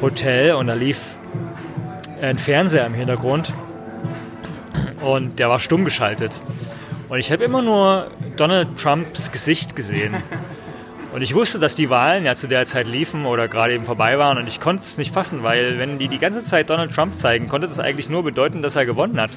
[0.00, 0.98] Hotel und da lief
[2.22, 3.52] ein Fernseher im Hintergrund
[5.00, 6.40] und der war stumm geschaltet.
[7.08, 10.16] Und ich habe immer nur Donald Trumps Gesicht gesehen.
[11.12, 14.18] Und ich wusste, dass die Wahlen ja zu der Zeit liefen oder gerade eben vorbei
[14.18, 17.16] waren und ich konnte es nicht fassen, weil wenn die die ganze Zeit Donald Trump
[17.16, 19.30] zeigen, konnte das eigentlich nur bedeuten, dass er gewonnen hat.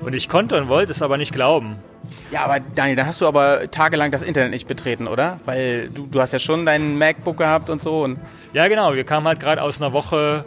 [0.00, 1.76] Und ich konnte und wollte es aber nicht glauben.
[2.32, 5.40] Ja, aber Daniel, dann hast du aber tagelang das Internet nicht betreten, oder?
[5.44, 8.02] Weil du, du hast ja schon deinen MacBook gehabt und so.
[8.02, 8.18] Und
[8.52, 8.94] ja, genau.
[8.94, 10.44] Wir kamen halt gerade aus einer Woche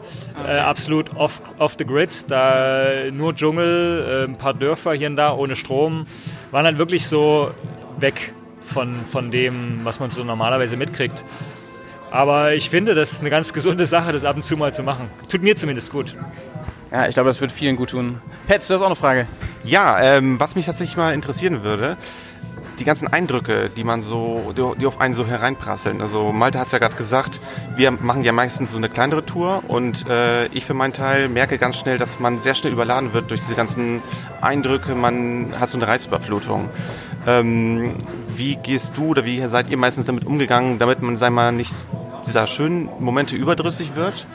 [0.48, 2.10] äh, absolut off, off the grid.
[2.28, 6.08] Da nur Dschungel, äh, ein paar Dörfer hier und da ohne Strom.
[6.52, 7.52] Waren halt wirklich so
[8.00, 11.23] weg von, von dem, was man so normalerweise mitkriegt.
[12.12, 14.84] Aber ich finde, das ist eine ganz gesunde Sache, das ab und zu mal zu
[14.84, 15.10] machen.
[15.30, 16.15] Tut mir zumindest gut.
[16.91, 18.21] Ja, ich glaube, das wird vielen gut tun.
[18.47, 19.28] Petz, du hast auch eine Frage.
[19.63, 21.97] Ja, ähm, was mich tatsächlich mal interessieren würde,
[22.80, 26.02] die ganzen Eindrücke, die man so, die auf einen so hereinprasseln.
[26.02, 27.39] Also Malte hat es ja gerade gesagt,
[27.76, 31.58] wir machen ja meistens so eine kleinere Tour und äh, ich für meinen Teil merke
[31.58, 34.02] ganz schnell, dass man sehr schnell überladen wird durch diese ganzen
[34.41, 34.95] Eindrücke.
[34.95, 36.69] Man hat so eine Reizüberflutung.
[37.26, 37.95] Ähm,
[38.38, 41.74] wie gehst du oder wie seid ihr meistens damit umgegangen, damit man, sei mal, nicht
[42.26, 44.26] dieser schönen Momente überdrüssig wird?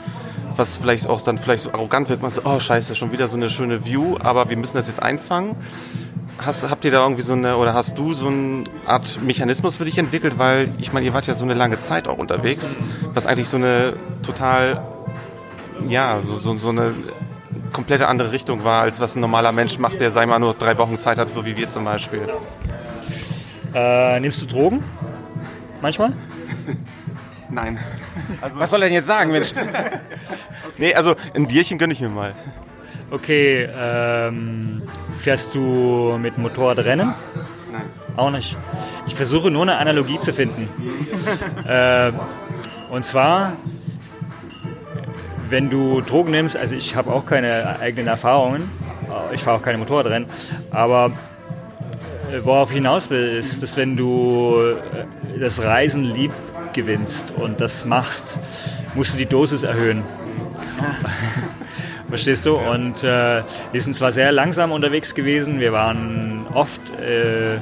[0.59, 3.37] was vielleicht auch dann vielleicht so arrogant wird, man so, oh scheiße, schon wieder so
[3.37, 5.55] eine schöne View, aber wir müssen das jetzt einfangen.
[6.37, 9.85] Hast, habt ihr da irgendwie so eine, oder hast du so eine Art Mechanismus für
[9.85, 10.37] dich entwickelt?
[10.37, 12.77] Weil, ich meine, ihr wart ja so eine lange Zeit auch unterwegs,
[13.13, 14.81] was eigentlich so eine total,
[15.87, 16.93] ja, so, so, so eine
[17.73, 20.77] komplette andere Richtung war, als was ein normaler Mensch macht, der, sei mal, nur drei
[20.77, 22.21] Wochen Zeit hat, so wie wir zum Beispiel.
[23.73, 24.83] Äh, nimmst du Drogen?
[25.81, 26.13] Manchmal?
[27.49, 27.79] Nein.
[28.41, 29.53] Also, was soll er denn jetzt sagen, Mensch?
[30.77, 32.33] nee, also ein Bierchen gönne ich mir mal.
[33.11, 34.83] Okay, ähm,
[35.19, 37.15] fährst du mit Motorrad Rennen?
[37.71, 37.81] Nein.
[38.15, 38.55] Auch nicht.
[39.07, 40.69] Ich versuche nur eine Analogie zu finden.
[41.67, 42.11] äh,
[42.91, 43.53] und zwar,
[45.49, 48.69] wenn du Drogen nimmst, also ich habe auch keine eigenen Erfahrungen,
[49.33, 50.29] ich fahre auch keine Motorradrennen,
[50.69, 51.13] aber
[52.43, 56.31] worauf ich hinaus will, ist, dass wenn du äh, das Reisen lieb
[56.73, 58.37] gewinnst und das machst,
[58.95, 60.03] musst du die Dosis erhöhen.
[62.09, 62.55] Verstehst du?
[62.55, 67.57] Und äh, wir sind zwar sehr langsam unterwegs gewesen, wir waren oft, äh,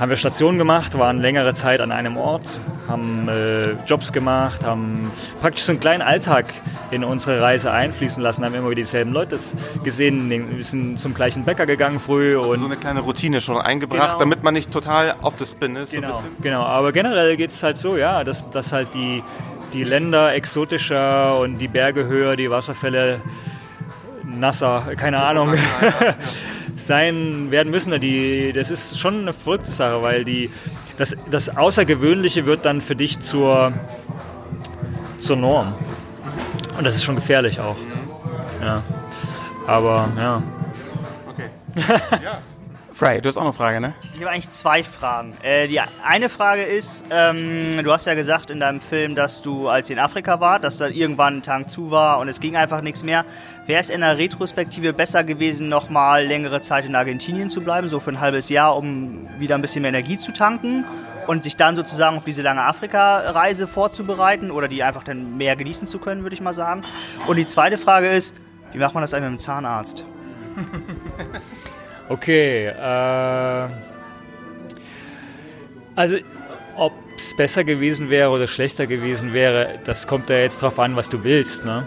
[0.00, 5.10] haben wir Stationen gemacht, waren längere Zeit an einem Ort, haben äh, Jobs gemacht, haben
[5.40, 6.46] praktisch so einen kleinen Alltag
[6.90, 9.38] in unsere Reise einfließen lassen, haben immer wieder dieselben Leute
[9.84, 12.38] gesehen, wir sind zum gleichen Bäcker gegangen früh.
[12.38, 14.18] Also und so eine kleine Routine schon eingebracht, genau.
[14.18, 15.92] damit man nicht total auf das Spin ist.
[15.92, 16.62] Genau, so genau.
[16.62, 19.22] aber generell geht es halt so, ja, dass, dass halt die,
[19.72, 23.20] die Länder exotischer und die Berge höher, die Wasserfälle
[24.24, 25.54] nasser, keine Ahnung,
[26.78, 27.98] sein werden müssen.
[28.00, 30.50] Die, das ist schon eine verrückte Sache, weil die,
[30.96, 33.72] das, das Außergewöhnliche wird dann für dich zur,
[35.20, 35.74] zur Norm.
[36.76, 37.76] Und das ist schon gefährlich auch.
[38.62, 38.82] Ja.
[39.66, 40.42] Aber ja.
[41.28, 41.50] Okay.
[42.24, 42.38] ja.
[42.98, 43.94] Fry, du hast auch eine Frage, ne?
[44.14, 45.32] Ich habe eigentlich zwei Fragen.
[45.42, 49.68] Äh, die eine Frage ist, ähm, du hast ja gesagt in deinem Film, dass du,
[49.68, 52.56] als ihr in Afrika wart, dass da irgendwann ein Tag zu war und es ging
[52.56, 53.24] einfach nichts mehr.
[53.68, 58.00] Wäre es in der Retrospektive besser gewesen, nochmal längere Zeit in Argentinien zu bleiben, so
[58.00, 60.86] für ein halbes Jahr, um wieder ein bisschen mehr Energie zu tanken
[61.26, 65.86] und sich dann sozusagen auf diese lange Afrika-Reise vorzubereiten oder die einfach dann mehr genießen
[65.86, 66.82] zu können, würde ich mal sagen.
[67.26, 68.34] Und die zweite Frage ist,
[68.72, 70.04] wie macht man das eigentlich mit dem Zahnarzt?
[72.10, 73.68] Okay, äh,
[75.94, 76.16] also
[76.74, 80.96] ob es besser gewesen wäre oder schlechter gewesen wäre, das kommt ja jetzt drauf an,
[80.96, 81.66] was du willst.
[81.66, 81.86] Ne?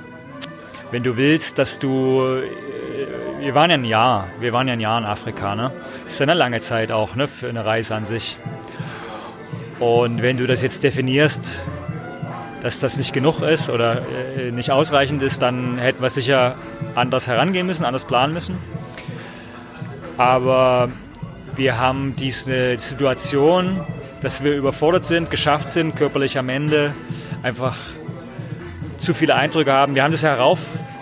[0.92, 4.80] Wenn du willst, dass du, äh, wir waren ja ein Jahr, wir waren ja ein
[4.80, 5.72] Jahr in Afrika, ne?
[6.06, 8.38] ist ja eine lange Zeit auch ne, für eine Reise an sich.
[9.80, 11.62] Und wenn du das jetzt definierst
[12.62, 14.02] dass das nicht genug ist oder
[14.38, 16.56] äh, nicht ausreichend ist, dann hätten wir sicher
[16.96, 18.56] anders herangehen müssen, anders planen müssen.
[20.18, 20.90] Aber
[21.56, 23.82] wir haben diese Situation,
[24.22, 26.94] dass wir überfordert sind, geschafft sind, körperlich am Ende
[27.42, 27.78] einfach
[29.02, 29.96] zu viele Eindrücke haben.
[29.96, 30.60] Wir haben das ja herauf,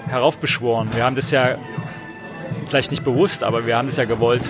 [0.08, 0.90] heraufbeschworen.
[0.94, 1.58] Wir haben das ja
[2.68, 4.44] vielleicht nicht bewusst, aber wir haben das ja gewollt.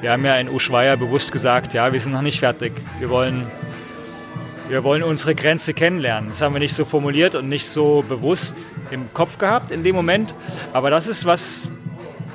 [0.00, 2.72] Wir haben ja in Ushuaia bewusst gesagt, ja, wir sind noch nicht fertig.
[2.98, 3.46] Wir wollen,
[4.68, 6.30] wir wollen unsere Grenze kennenlernen.
[6.30, 8.54] Das haben wir nicht so formuliert und nicht so bewusst
[8.90, 10.34] im Kopf gehabt in dem Moment.
[10.72, 11.68] Aber das ist was,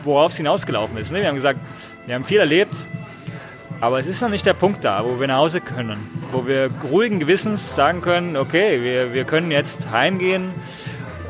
[0.03, 1.11] worauf es hinausgelaufen ist.
[1.11, 1.19] Ne?
[1.19, 1.59] Wir haben gesagt,
[2.05, 2.75] wir haben viel erlebt,
[3.83, 5.97] aber es ist noch nicht der Punkt da, wo wir nach Hause können,
[6.31, 10.51] wo wir ruhigen Gewissens sagen können, okay, wir, wir können jetzt heimgehen.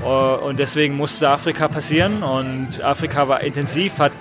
[0.04, 4.12] Äh, und deswegen musste Afrika passieren und Afrika war intensiv, hat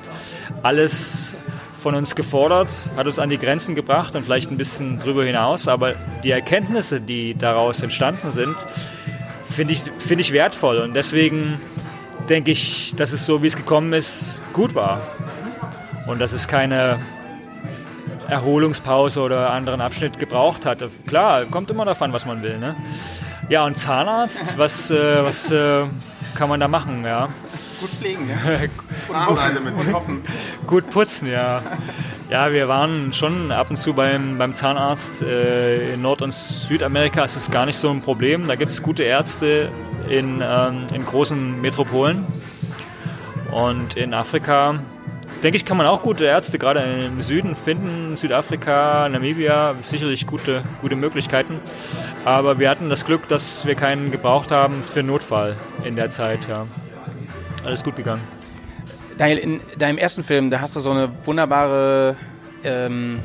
[0.62, 1.34] alles
[1.78, 5.68] von uns gefordert, hat uns an die Grenzen gebracht und vielleicht ein bisschen drüber hinaus,
[5.68, 8.56] aber die Erkenntnisse, die daraus entstanden sind,
[9.50, 10.78] finde ich, find ich wertvoll.
[10.78, 11.60] Und deswegen
[12.30, 15.02] denke ich, dass es so, wie es gekommen ist, gut war.
[16.06, 16.98] Und dass es keine
[18.28, 20.78] Erholungspause oder anderen Abschnitt gebraucht hat.
[21.06, 22.58] Klar, kommt immer davon, was man will.
[22.58, 22.76] Ne?
[23.48, 25.84] Ja, und Zahnarzt, was, äh, was äh,
[26.34, 27.04] kann man da machen?
[27.04, 27.28] Ja?
[27.80, 28.58] Gut pflegen, ja.
[29.60, 30.22] Mit und hoffen.
[30.66, 31.60] Gut putzen, ja.
[32.30, 35.20] Ja, wir waren schon ab und zu beim, beim Zahnarzt.
[35.22, 38.46] Äh, in Nord- und Südamerika ist es gar nicht so ein Problem.
[38.46, 39.70] Da gibt es gute Ärzte
[40.08, 42.24] in, ähm, in großen Metropolen.
[43.50, 44.76] Und in Afrika,
[45.42, 48.16] denke ich, kann man auch gute Ärzte gerade im Süden finden.
[48.16, 51.60] Südafrika, Namibia, sicherlich gute, gute Möglichkeiten.
[52.24, 56.40] Aber wir hatten das Glück, dass wir keinen gebraucht haben für Notfall in der Zeit.
[56.48, 56.66] Ja.
[57.64, 58.22] Alles gut gegangen.
[59.18, 62.16] Daniel, in deinem ersten Film, da hast du so eine wunderbare
[62.64, 63.20] ähm,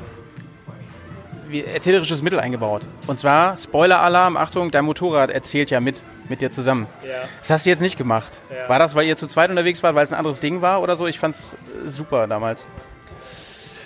[1.51, 2.81] erzählerisches Mittel eingebaut.
[3.05, 6.87] Und zwar, Spoiler-Alarm, Achtung, dein Motorrad erzählt ja mit, mit dir zusammen.
[7.03, 7.27] Ja.
[7.39, 8.39] Das hast du jetzt nicht gemacht.
[8.49, 8.69] Ja.
[8.69, 10.95] War das, weil ihr zu zweit unterwegs wart, weil es ein anderes Ding war oder
[10.95, 11.07] so?
[11.07, 11.55] Ich fand's
[11.85, 12.65] äh, super damals.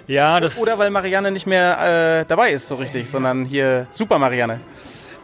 [0.08, 4.20] Ja, das, Oder weil Marianne nicht mehr äh, dabei ist so richtig, sondern hier Super
[4.20, 4.60] Marianne.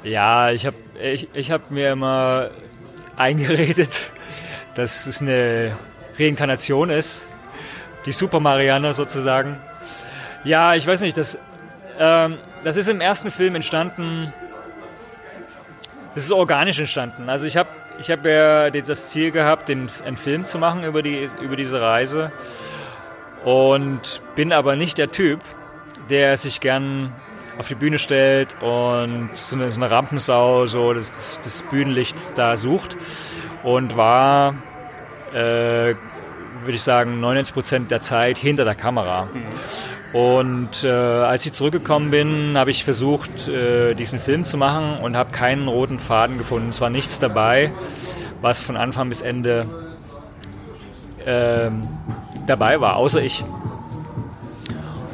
[0.03, 2.51] ja ich habe ich, ich hab mir immer
[3.18, 4.09] eingeredet,
[4.76, 5.76] dass es eine
[6.18, 7.28] Reinkarnation ist.
[8.05, 9.57] Die Super Marianne sozusagen.
[10.45, 11.38] Ja, ich weiß nicht, das,
[11.99, 14.34] ähm, das ist im ersten Film entstanden.
[16.18, 17.30] Das ist organisch entstanden.
[17.30, 21.03] Also ich habe ich hab ja das Ziel gehabt, den, einen Film zu machen über,
[21.03, 22.32] die, über diese Reise.
[23.45, 25.41] Und bin aber nicht der Typ,
[26.09, 27.13] der sich gern
[27.59, 32.18] auf die Bühne stellt und so eine, so eine Rampensau, so das, das, das Bühnenlicht
[32.36, 32.97] da sucht.
[33.61, 34.55] Und war,
[35.34, 35.97] äh, würde
[36.65, 39.28] ich sagen, 99 Prozent der Zeit hinter der Kamera.
[40.14, 45.18] Und äh, als ich zurückgekommen bin, habe ich versucht, äh, diesen Film zu machen und
[45.18, 46.70] habe keinen roten Faden gefunden.
[46.70, 47.72] Es war nichts dabei,
[48.41, 49.66] was von Anfang bis Ende
[51.26, 51.80] ähm,
[52.47, 53.43] dabei war, außer ich.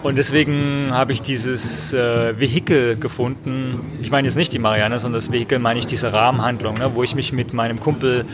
[0.04, 3.94] Und deswegen habe ich dieses äh, Vehikel gefunden.
[4.02, 7.04] Ich meine jetzt nicht die Marianne, sondern das Vehikel meine ich diese Rahmenhandlung, ne, wo
[7.04, 8.26] ich mich mit meinem Kumpel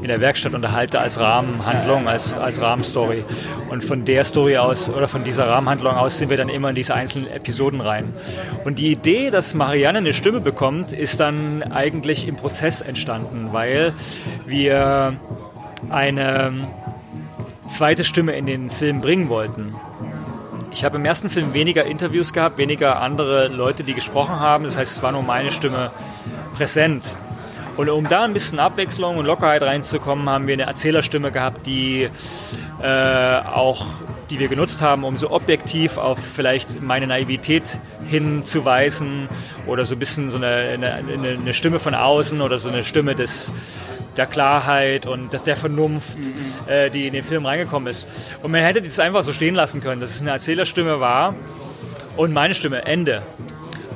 [0.00, 3.24] in der Werkstatt unterhalte als Rahmenhandlung, als, als Rahmenstory.
[3.70, 6.76] Und von der Story aus oder von dieser Rahmenhandlung aus sind wir dann immer in
[6.76, 8.14] diese einzelnen Episoden rein.
[8.64, 13.94] Und die Idee, dass Marianne eine Stimme bekommt, ist dann eigentlich im Prozess entstanden, weil
[14.46, 15.14] wir
[15.90, 16.52] eine
[17.68, 19.72] zweite Stimme in den Film bringen wollten.
[20.76, 24.64] Ich habe im ersten Film weniger Interviews gehabt, weniger andere Leute, die gesprochen haben.
[24.64, 25.90] Das heißt, es war nur meine Stimme
[26.54, 27.16] präsent.
[27.76, 32.08] Und um da ein bisschen Abwechslung und Lockerheit reinzukommen, haben wir eine Erzählerstimme gehabt, die
[32.82, 33.86] äh, auch,
[34.30, 39.28] die wir genutzt haben, um so objektiv auf vielleicht meine Naivität hinzuweisen
[39.66, 43.14] oder so ein bisschen so eine, eine, eine Stimme von außen oder so eine Stimme
[43.14, 43.52] des,
[44.16, 46.18] der Klarheit und der Vernunft,
[46.66, 48.06] äh, die in den Film reingekommen ist.
[48.42, 51.34] Und man hätte das einfach so stehen lassen können, dass es eine Erzählerstimme war
[52.16, 53.22] und meine Stimme, Ende.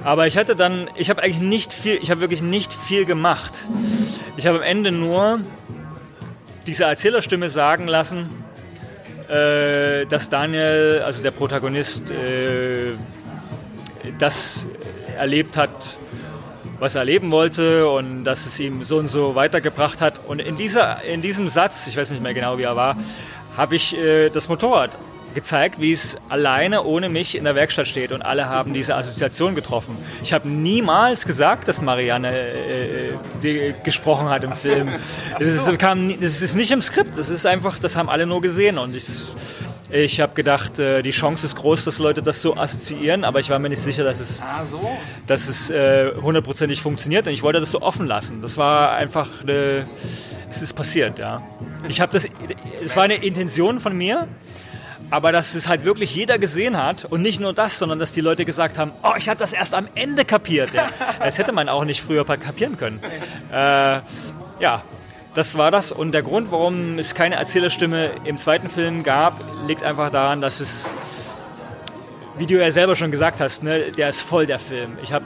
[0.03, 3.53] Aber ich hatte dann, ich habe eigentlich nicht viel, ich habe wirklich nicht viel gemacht.
[4.37, 5.41] Ich habe am Ende nur
[6.67, 8.31] diese Erzählerstimme sagen lassen,
[9.29, 12.93] äh, dass Daniel, also der Protagonist, äh,
[14.19, 14.67] das
[15.19, 15.71] erlebt hat,
[16.79, 20.21] was er erleben wollte und dass es ihm so und so weitergebracht hat.
[20.27, 22.97] Und in, dieser, in diesem Satz, ich weiß nicht mehr genau, wie er war,
[23.57, 24.97] habe ich äh, das Motorrad
[25.35, 29.55] gezeigt, wie es alleine ohne mich in der Werkstatt steht und alle haben diese Assoziation
[29.55, 29.97] getroffen.
[30.23, 33.13] Ich habe niemals gesagt, dass Marianne äh,
[33.43, 34.89] die gesprochen hat im Film.
[35.39, 38.41] Das ist, kam, das ist nicht im Skript, das ist einfach, das haben alle nur
[38.41, 39.05] gesehen und ich,
[39.93, 43.51] Ich habe gedacht, äh, die Chance ist groß, dass Leute das so assoziieren, aber ich
[43.51, 44.45] war mir nicht sicher, dass es,
[45.27, 48.41] dass es äh, hundertprozentig funktioniert und ich wollte das so offen lassen.
[48.41, 49.85] Das war einfach eine,
[50.49, 51.43] es ist passiert, ja.
[51.89, 52.27] Ich habe das,
[52.85, 54.29] es war eine Intention von mir,
[55.11, 58.21] aber dass es halt wirklich jeder gesehen hat und nicht nur das, sondern dass die
[58.21, 60.73] Leute gesagt haben, oh, ich habe das erst am Ende kapiert.
[60.73, 60.89] Ja.
[61.19, 63.01] Das hätte man auch nicht früher kapieren können.
[63.53, 64.01] Äh,
[64.61, 64.83] ja,
[65.35, 65.93] das war das.
[65.93, 70.61] Und der Grund, warum es keine Erzählerstimme im zweiten Film gab, liegt einfach daran, dass
[70.61, 70.95] es,
[72.39, 74.99] wie du ja selber schon gesagt hast, ne, der ist voll der Film.
[75.03, 75.25] Ich habe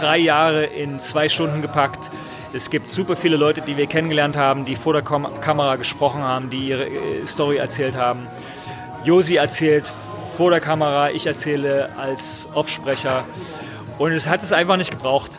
[0.00, 2.10] drei Jahre in zwei Stunden gepackt.
[2.54, 6.22] Es gibt super viele Leute, die wir kennengelernt haben, die vor der Kom Kamera gesprochen
[6.22, 8.26] haben, die ihre äh, Story erzählt haben.
[9.04, 9.84] Josi erzählt
[10.36, 13.24] vor der Kamera, ich erzähle als Offsprecher.
[13.98, 15.30] Und es hat es einfach nicht gebraucht.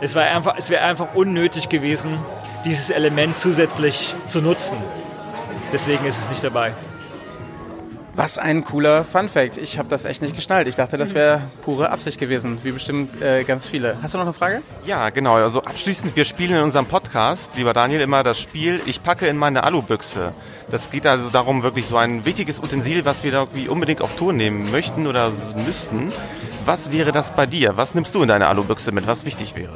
[0.00, 2.18] Es, es wäre einfach unnötig gewesen,
[2.64, 4.76] dieses Element zusätzlich zu nutzen.
[5.72, 6.72] Deswegen ist es nicht dabei.
[8.16, 9.58] Was ein cooler Fun Fact.
[9.58, 10.68] Ich habe das echt nicht geschnallt.
[10.68, 13.96] Ich dachte, das wäre pure Absicht gewesen, wie bestimmt äh, ganz viele.
[14.02, 14.62] Hast du noch eine Frage?
[14.86, 15.34] Ja, genau.
[15.34, 19.36] Also abschließend, wir spielen in unserem Podcast, lieber Daniel, immer das Spiel Ich packe in
[19.36, 20.32] meine Alubüchse.
[20.70, 24.14] Das geht also darum, wirklich so ein wichtiges Utensil, was wir da irgendwie unbedingt auf
[24.14, 25.32] Tour nehmen möchten oder
[25.66, 26.12] müssten.
[26.64, 27.76] Was wäre das bei dir?
[27.76, 29.72] Was nimmst du in deine Alubüchse mit, was wichtig wäre?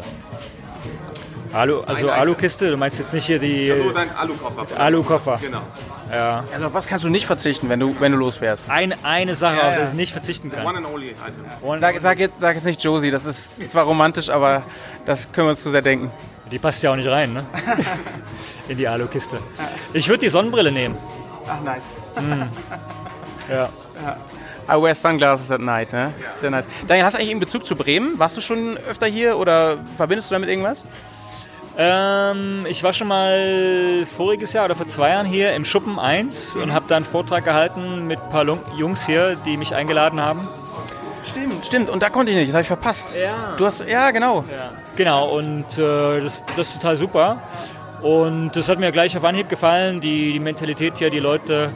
[1.53, 2.11] Alu, also.
[2.11, 4.66] Alukiste, du meinst jetzt nicht hier die dein Alukoffer.
[4.80, 5.38] Alukoffer.
[5.40, 5.62] Genau.
[6.12, 6.44] Ja.
[6.53, 8.68] Also auf was kannst du nicht verzichten, wenn du, wenn du losfährst?
[8.70, 9.80] Ein, eine Sache, Ja, auf ja.
[9.80, 10.66] die ich nicht verzichten kann.
[10.66, 11.44] and only item.
[11.62, 14.62] Und Sag, sag, jetzt, sag jetzt nicht Josie, das ist zwar romantisch, aber
[15.07, 16.11] das können wir uns zu sehr denken.
[16.51, 17.44] die passt ja auch nicht rein, ne?
[18.68, 19.38] In die Alukiste.
[19.92, 20.96] Ich würde die Sonnenbrille nehmen.
[21.49, 21.82] Ach, nice.
[23.51, 23.68] Ja.
[24.70, 26.12] I wear sunglasses at night, ne?
[26.40, 26.66] Sehr nice.
[26.86, 28.18] Daniel, hast du eigentlich einen Bezug zu Bremen?
[28.18, 30.84] Warst du schon öfter hier oder verbindest du damit irgendwas?
[31.80, 36.56] Ähm, ich war schon mal voriges Jahr oder vor zwei Jahren hier im Schuppen 1
[36.56, 38.44] und habe da einen Vortrag gehalten mit ein paar
[38.76, 40.48] Jungs hier, die mich eingeladen haben.
[41.24, 41.88] Stimmt, stimmt.
[41.88, 43.14] Und da konnte ich nicht, das habe ich verpasst.
[43.16, 43.54] Ja.
[43.56, 44.44] Du hast, ja, genau.
[44.50, 44.70] Ja.
[44.96, 47.42] Genau, und äh, das, das ist total super.
[48.02, 51.70] Und das hat mir gleich auf Anhieb gefallen, die, die Mentalität hier, die Leute,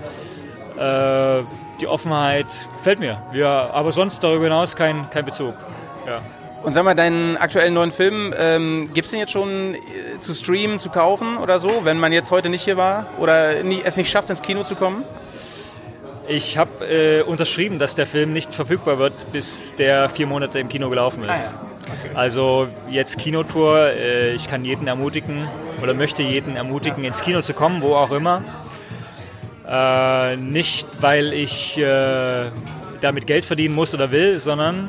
[0.78, 1.44] äh,
[1.80, 2.46] die Offenheit,
[2.76, 3.18] gefällt mir.
[3.34, 5.54] Ja, aber sonst darüber hinaus kein, kein Bezug.
[6.08, 6.22] Ja.
[6.62, 9.78] Und sag mal, deinen aktuellen neuen Film, ähm, gibt es den jetzt schon äh,
[10.20, 13.80] zu streamen, zu kaufen oder so, wenn man jetzt heute nicht hier war oder nie,
[13.84, 15.04] es nicht schafft, ins Kino zu kommen?
[16.28, 20.68] Ich habe äh, unterschrieben, dass der Film nicht verfügbar wird, bis der vier Monate im
[20.68, 21.56] Kino gelaufen ist.
[22.14, 23.92] Also jetzt Kinotour.
[23.92, 25.48] Äh, ich kann jeden ermutigen
[25.82, 28.42] oder möchte jeden ermutigen, ins Kino zu kommen, wo auch immer.
[29.68, 32.50] Äh, nicht, weil ich äh,
[33.00, 34.88] damit Geld verdienen muss oder will, sondern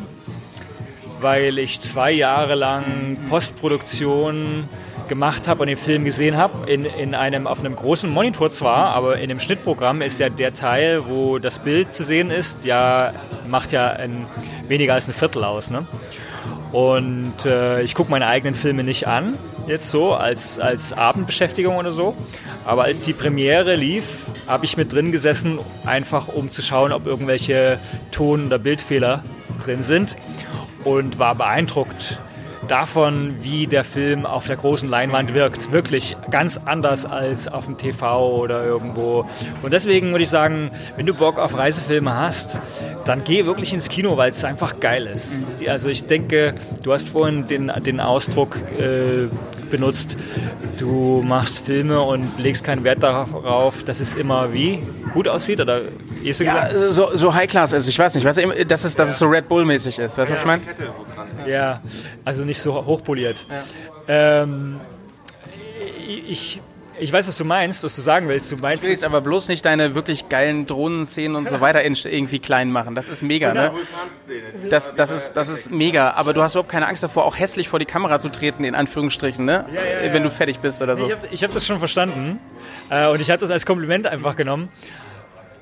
[1.23, 4.67] weil ich zwei Jahre lang Postproduktion
[5.07, 8.89] gemacht habe und den Film gesehen habe, in, in einem, auf einem großen Monitor zwar,
[8.89, 13.11] aber in dem Schnittprogramm ist ja der Teil, wo das Bild zu sehen ist, ja,
[13.47, 14.25] macht ja ein,
[14.67, 15.71] weniger als ein Viertel aus.
[15.71, 15.85] Ne?
[16.71, 19.33] Und äh, ich gucke meine eigenen Filme nicht an,
[19.67, 22.15] jetzt so, als, als Abendbeschäftigung oder so.
[22.65, 24.05] Aber als die Premiere lief,
[24.47, 27.79] habe ich mit drin gesessen, einfach um zu schauen, ob irgendwelche
[28.11, 29.21] Ton- oder Bildfehler
[29.63, 30.15] drin sind.
[30.85, 32.21] Und war beeindruckt
[32.67, 35.71] davon, wie der Film auf der großen Leinwand wirkt.
[35.73, 39.27] Wirklich ganz anders als auf dem TV oder irgendwo.
[39.61, 42.57] Und deswegen würde ich sagen, wenn du Bock auf Reisefilme hast,
[43.03, 45.43] dann geh wirklich ins Kino, weil es einfach geil ist.
[45.59, 49.27] Die- Also ich denke, du hast vorhin den, den Ausdruck äh,
[49.73, 50.15] benutzt,
[50.77, 54.81] du machst Filme und legst keinen Wert darauf, dass es immer wie
[55.13, 55.81] gut aussieht oder
[56.21, 56.93] wie du Ja, gesagt?
[56.93, 57.87] so, so High Class ist.
[57.89, 60.17] Ich weiß nicht, weißt du, dass es, dass es so Red Bull-mäßig ist.
[60.17, 60.61] Weißt du, was ich meine?
[61.47, 61.81] Ja,
[62.23, 63.45] also nicht so hochpoliert.
[64.07, 64.79] Ähm,
[66.27, 66.61] ich,
[67.03, 68.51] ich weiß, was du meinst, was du sagen willst.
[68.51, 71.83] Du meinst, Ich will jetzt aber bloß nicht deine wirklich geilen Drohnenszenen und so weiter
[71.83, 72.95] in- irgendwie klein machen.
[72.95, 73.71] Das ist mega, ne?
[74.69, 76.11] Das, das, ist, das ist mega.
[76.11, 78.73] Aber du hast überhaupt keine Angst davor, auch hässlich vor die Kamera zu treten, in
[78.75, 79.65] Anführungsstrichen, ne?
[79.73, 80.13] ja, ja.
[80.13, 81.05] Wenn du fertig bist oder so.
[81.05, 82.39] Ich habe ich hab das schon verstanden
[82.89, 84.69] äh, und ich habe das als Kompliment einfach genommen.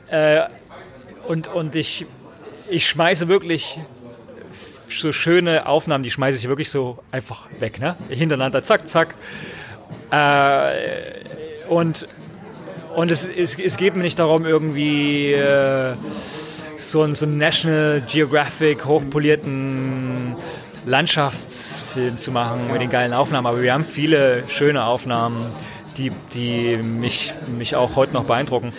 [0.09, 0.41] Äh,
[1.27, 2.05] und, und ich,
[2.69, 3.79] ich schmeiße wirklich
[4.89, 7.95] so schöne Aufnahmen, die schmeiße ich wirklich so einfach weg, ne?
[8.09, 9.15] Hintereinander, zack, zack.
[10.12, 12.07] Äh, und
[12.95, 15.93] und es, es, es geht mir nicht darum, irgendwie äh,
[16.76, 20.36] so, einen- so einen National Geographic hochpolierten
[20.86, 23.47] Landschaftsfilm zu machen mit den geilen Aufnahmen.
[23.47, 25.39] Aber wir haben viele schöne Aufnahmen,
[25.97, 28.74] die, die mich, mich auch heute noch beeindrucken.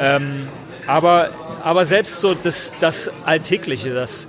[0.00, 0.48] Ähm,
[0.88, 1.28] aber,
[1.62, 4.26] aber selbst so das, das Alltägliche, das,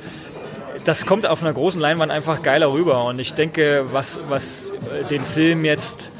[0.85, 3.03] das kommt auf einer großen Leinwand einfach geiler rüber.
[3.05, 6.11] Und ich denke, was, was äh, den Film jetzt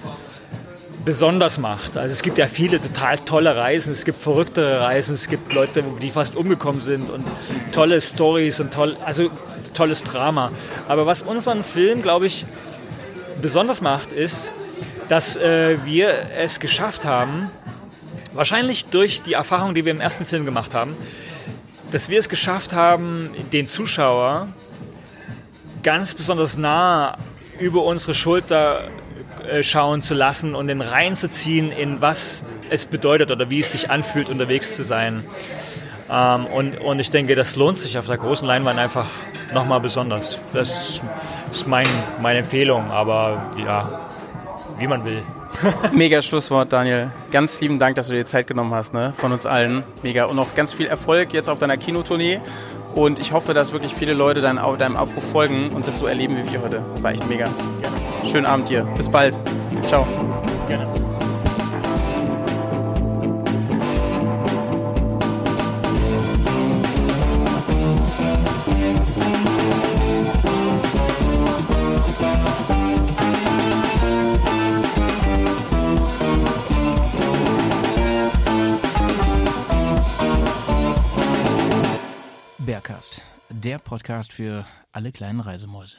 [1.06, 1.98] besonders macht.
[1.98, 5.84] Also es gibt ja viele total tolle Reisen, es gibt verrückte Reisen, es gibt Leute,
[6.02, 7.24] die fast umgekommen sind und
[7.72, 9.30] tolle Stories und toll, also
[9.76, 10.52] tolles Drama.
[10.88, 12.46] Aber was unseren Film, glaube ich,
[13.40, 14.52] besonders macht, ist,
[15.08, 17.52] dass äh, wir es geschafft haben,
[18.34, 20.98] wahrscheinlich durch die Erfahrung, die wir im ersten Film gemacht haben,
[21.92, 24.48] dass wir es geschafft haben, den Zuschauer
[25.84, 27.18] ganz besonders nah
[27.60, 28.90] über unsere Schulter
[29.48, 33.92] äh, schauen zu lassen und den reinzuziehen in was es bedeutet oder wie es sich
[33.92, 35.24] anfühlt, unterwegs zu sein.
[36.10, 39.06] Ähm, und, und ich denke, das lohnt sich auf der großen Leinwand einfach
[39.54, 40.40] nochmal besonders.
[40.54, 41.02] Das
[41.52, 41.88] ist mein,
[42.22, 44.08] meine Empfehlung, aber ja,
[44.80, 45.22] wie man will.
[45.92, 47.12] Mega Schlusswort, Daniel.
[47.32, 49.14] Ganz lieben Dank, dass du dir Zeit genommen hast, ne?
[49.18, 49.84] Von uns allen.
[50.04, 50.26] Mega.
[50.26, 52.40] Und noch ganz viel Erfolg jetzt auf deiner Kinotournee.
[52.94, 56.38] Und ich hoffe, dass wirklich viele Leute dein, deinem Aufruf folgen und das so erleben
[56.38, 56.82] wie wir heute.
[57.02, 57.46] War echt mega.
[57.82, 58.32] Gerne.
[58.32, 58.84] Schönen Abend dir.
[58.96, 59.38] Bis bald.
[59.86, 60.08] Ciao.
[60.68, 61.05] Gerne.
[83.66, 85.98] Der Podcast für alle kleinen Reisemäuse.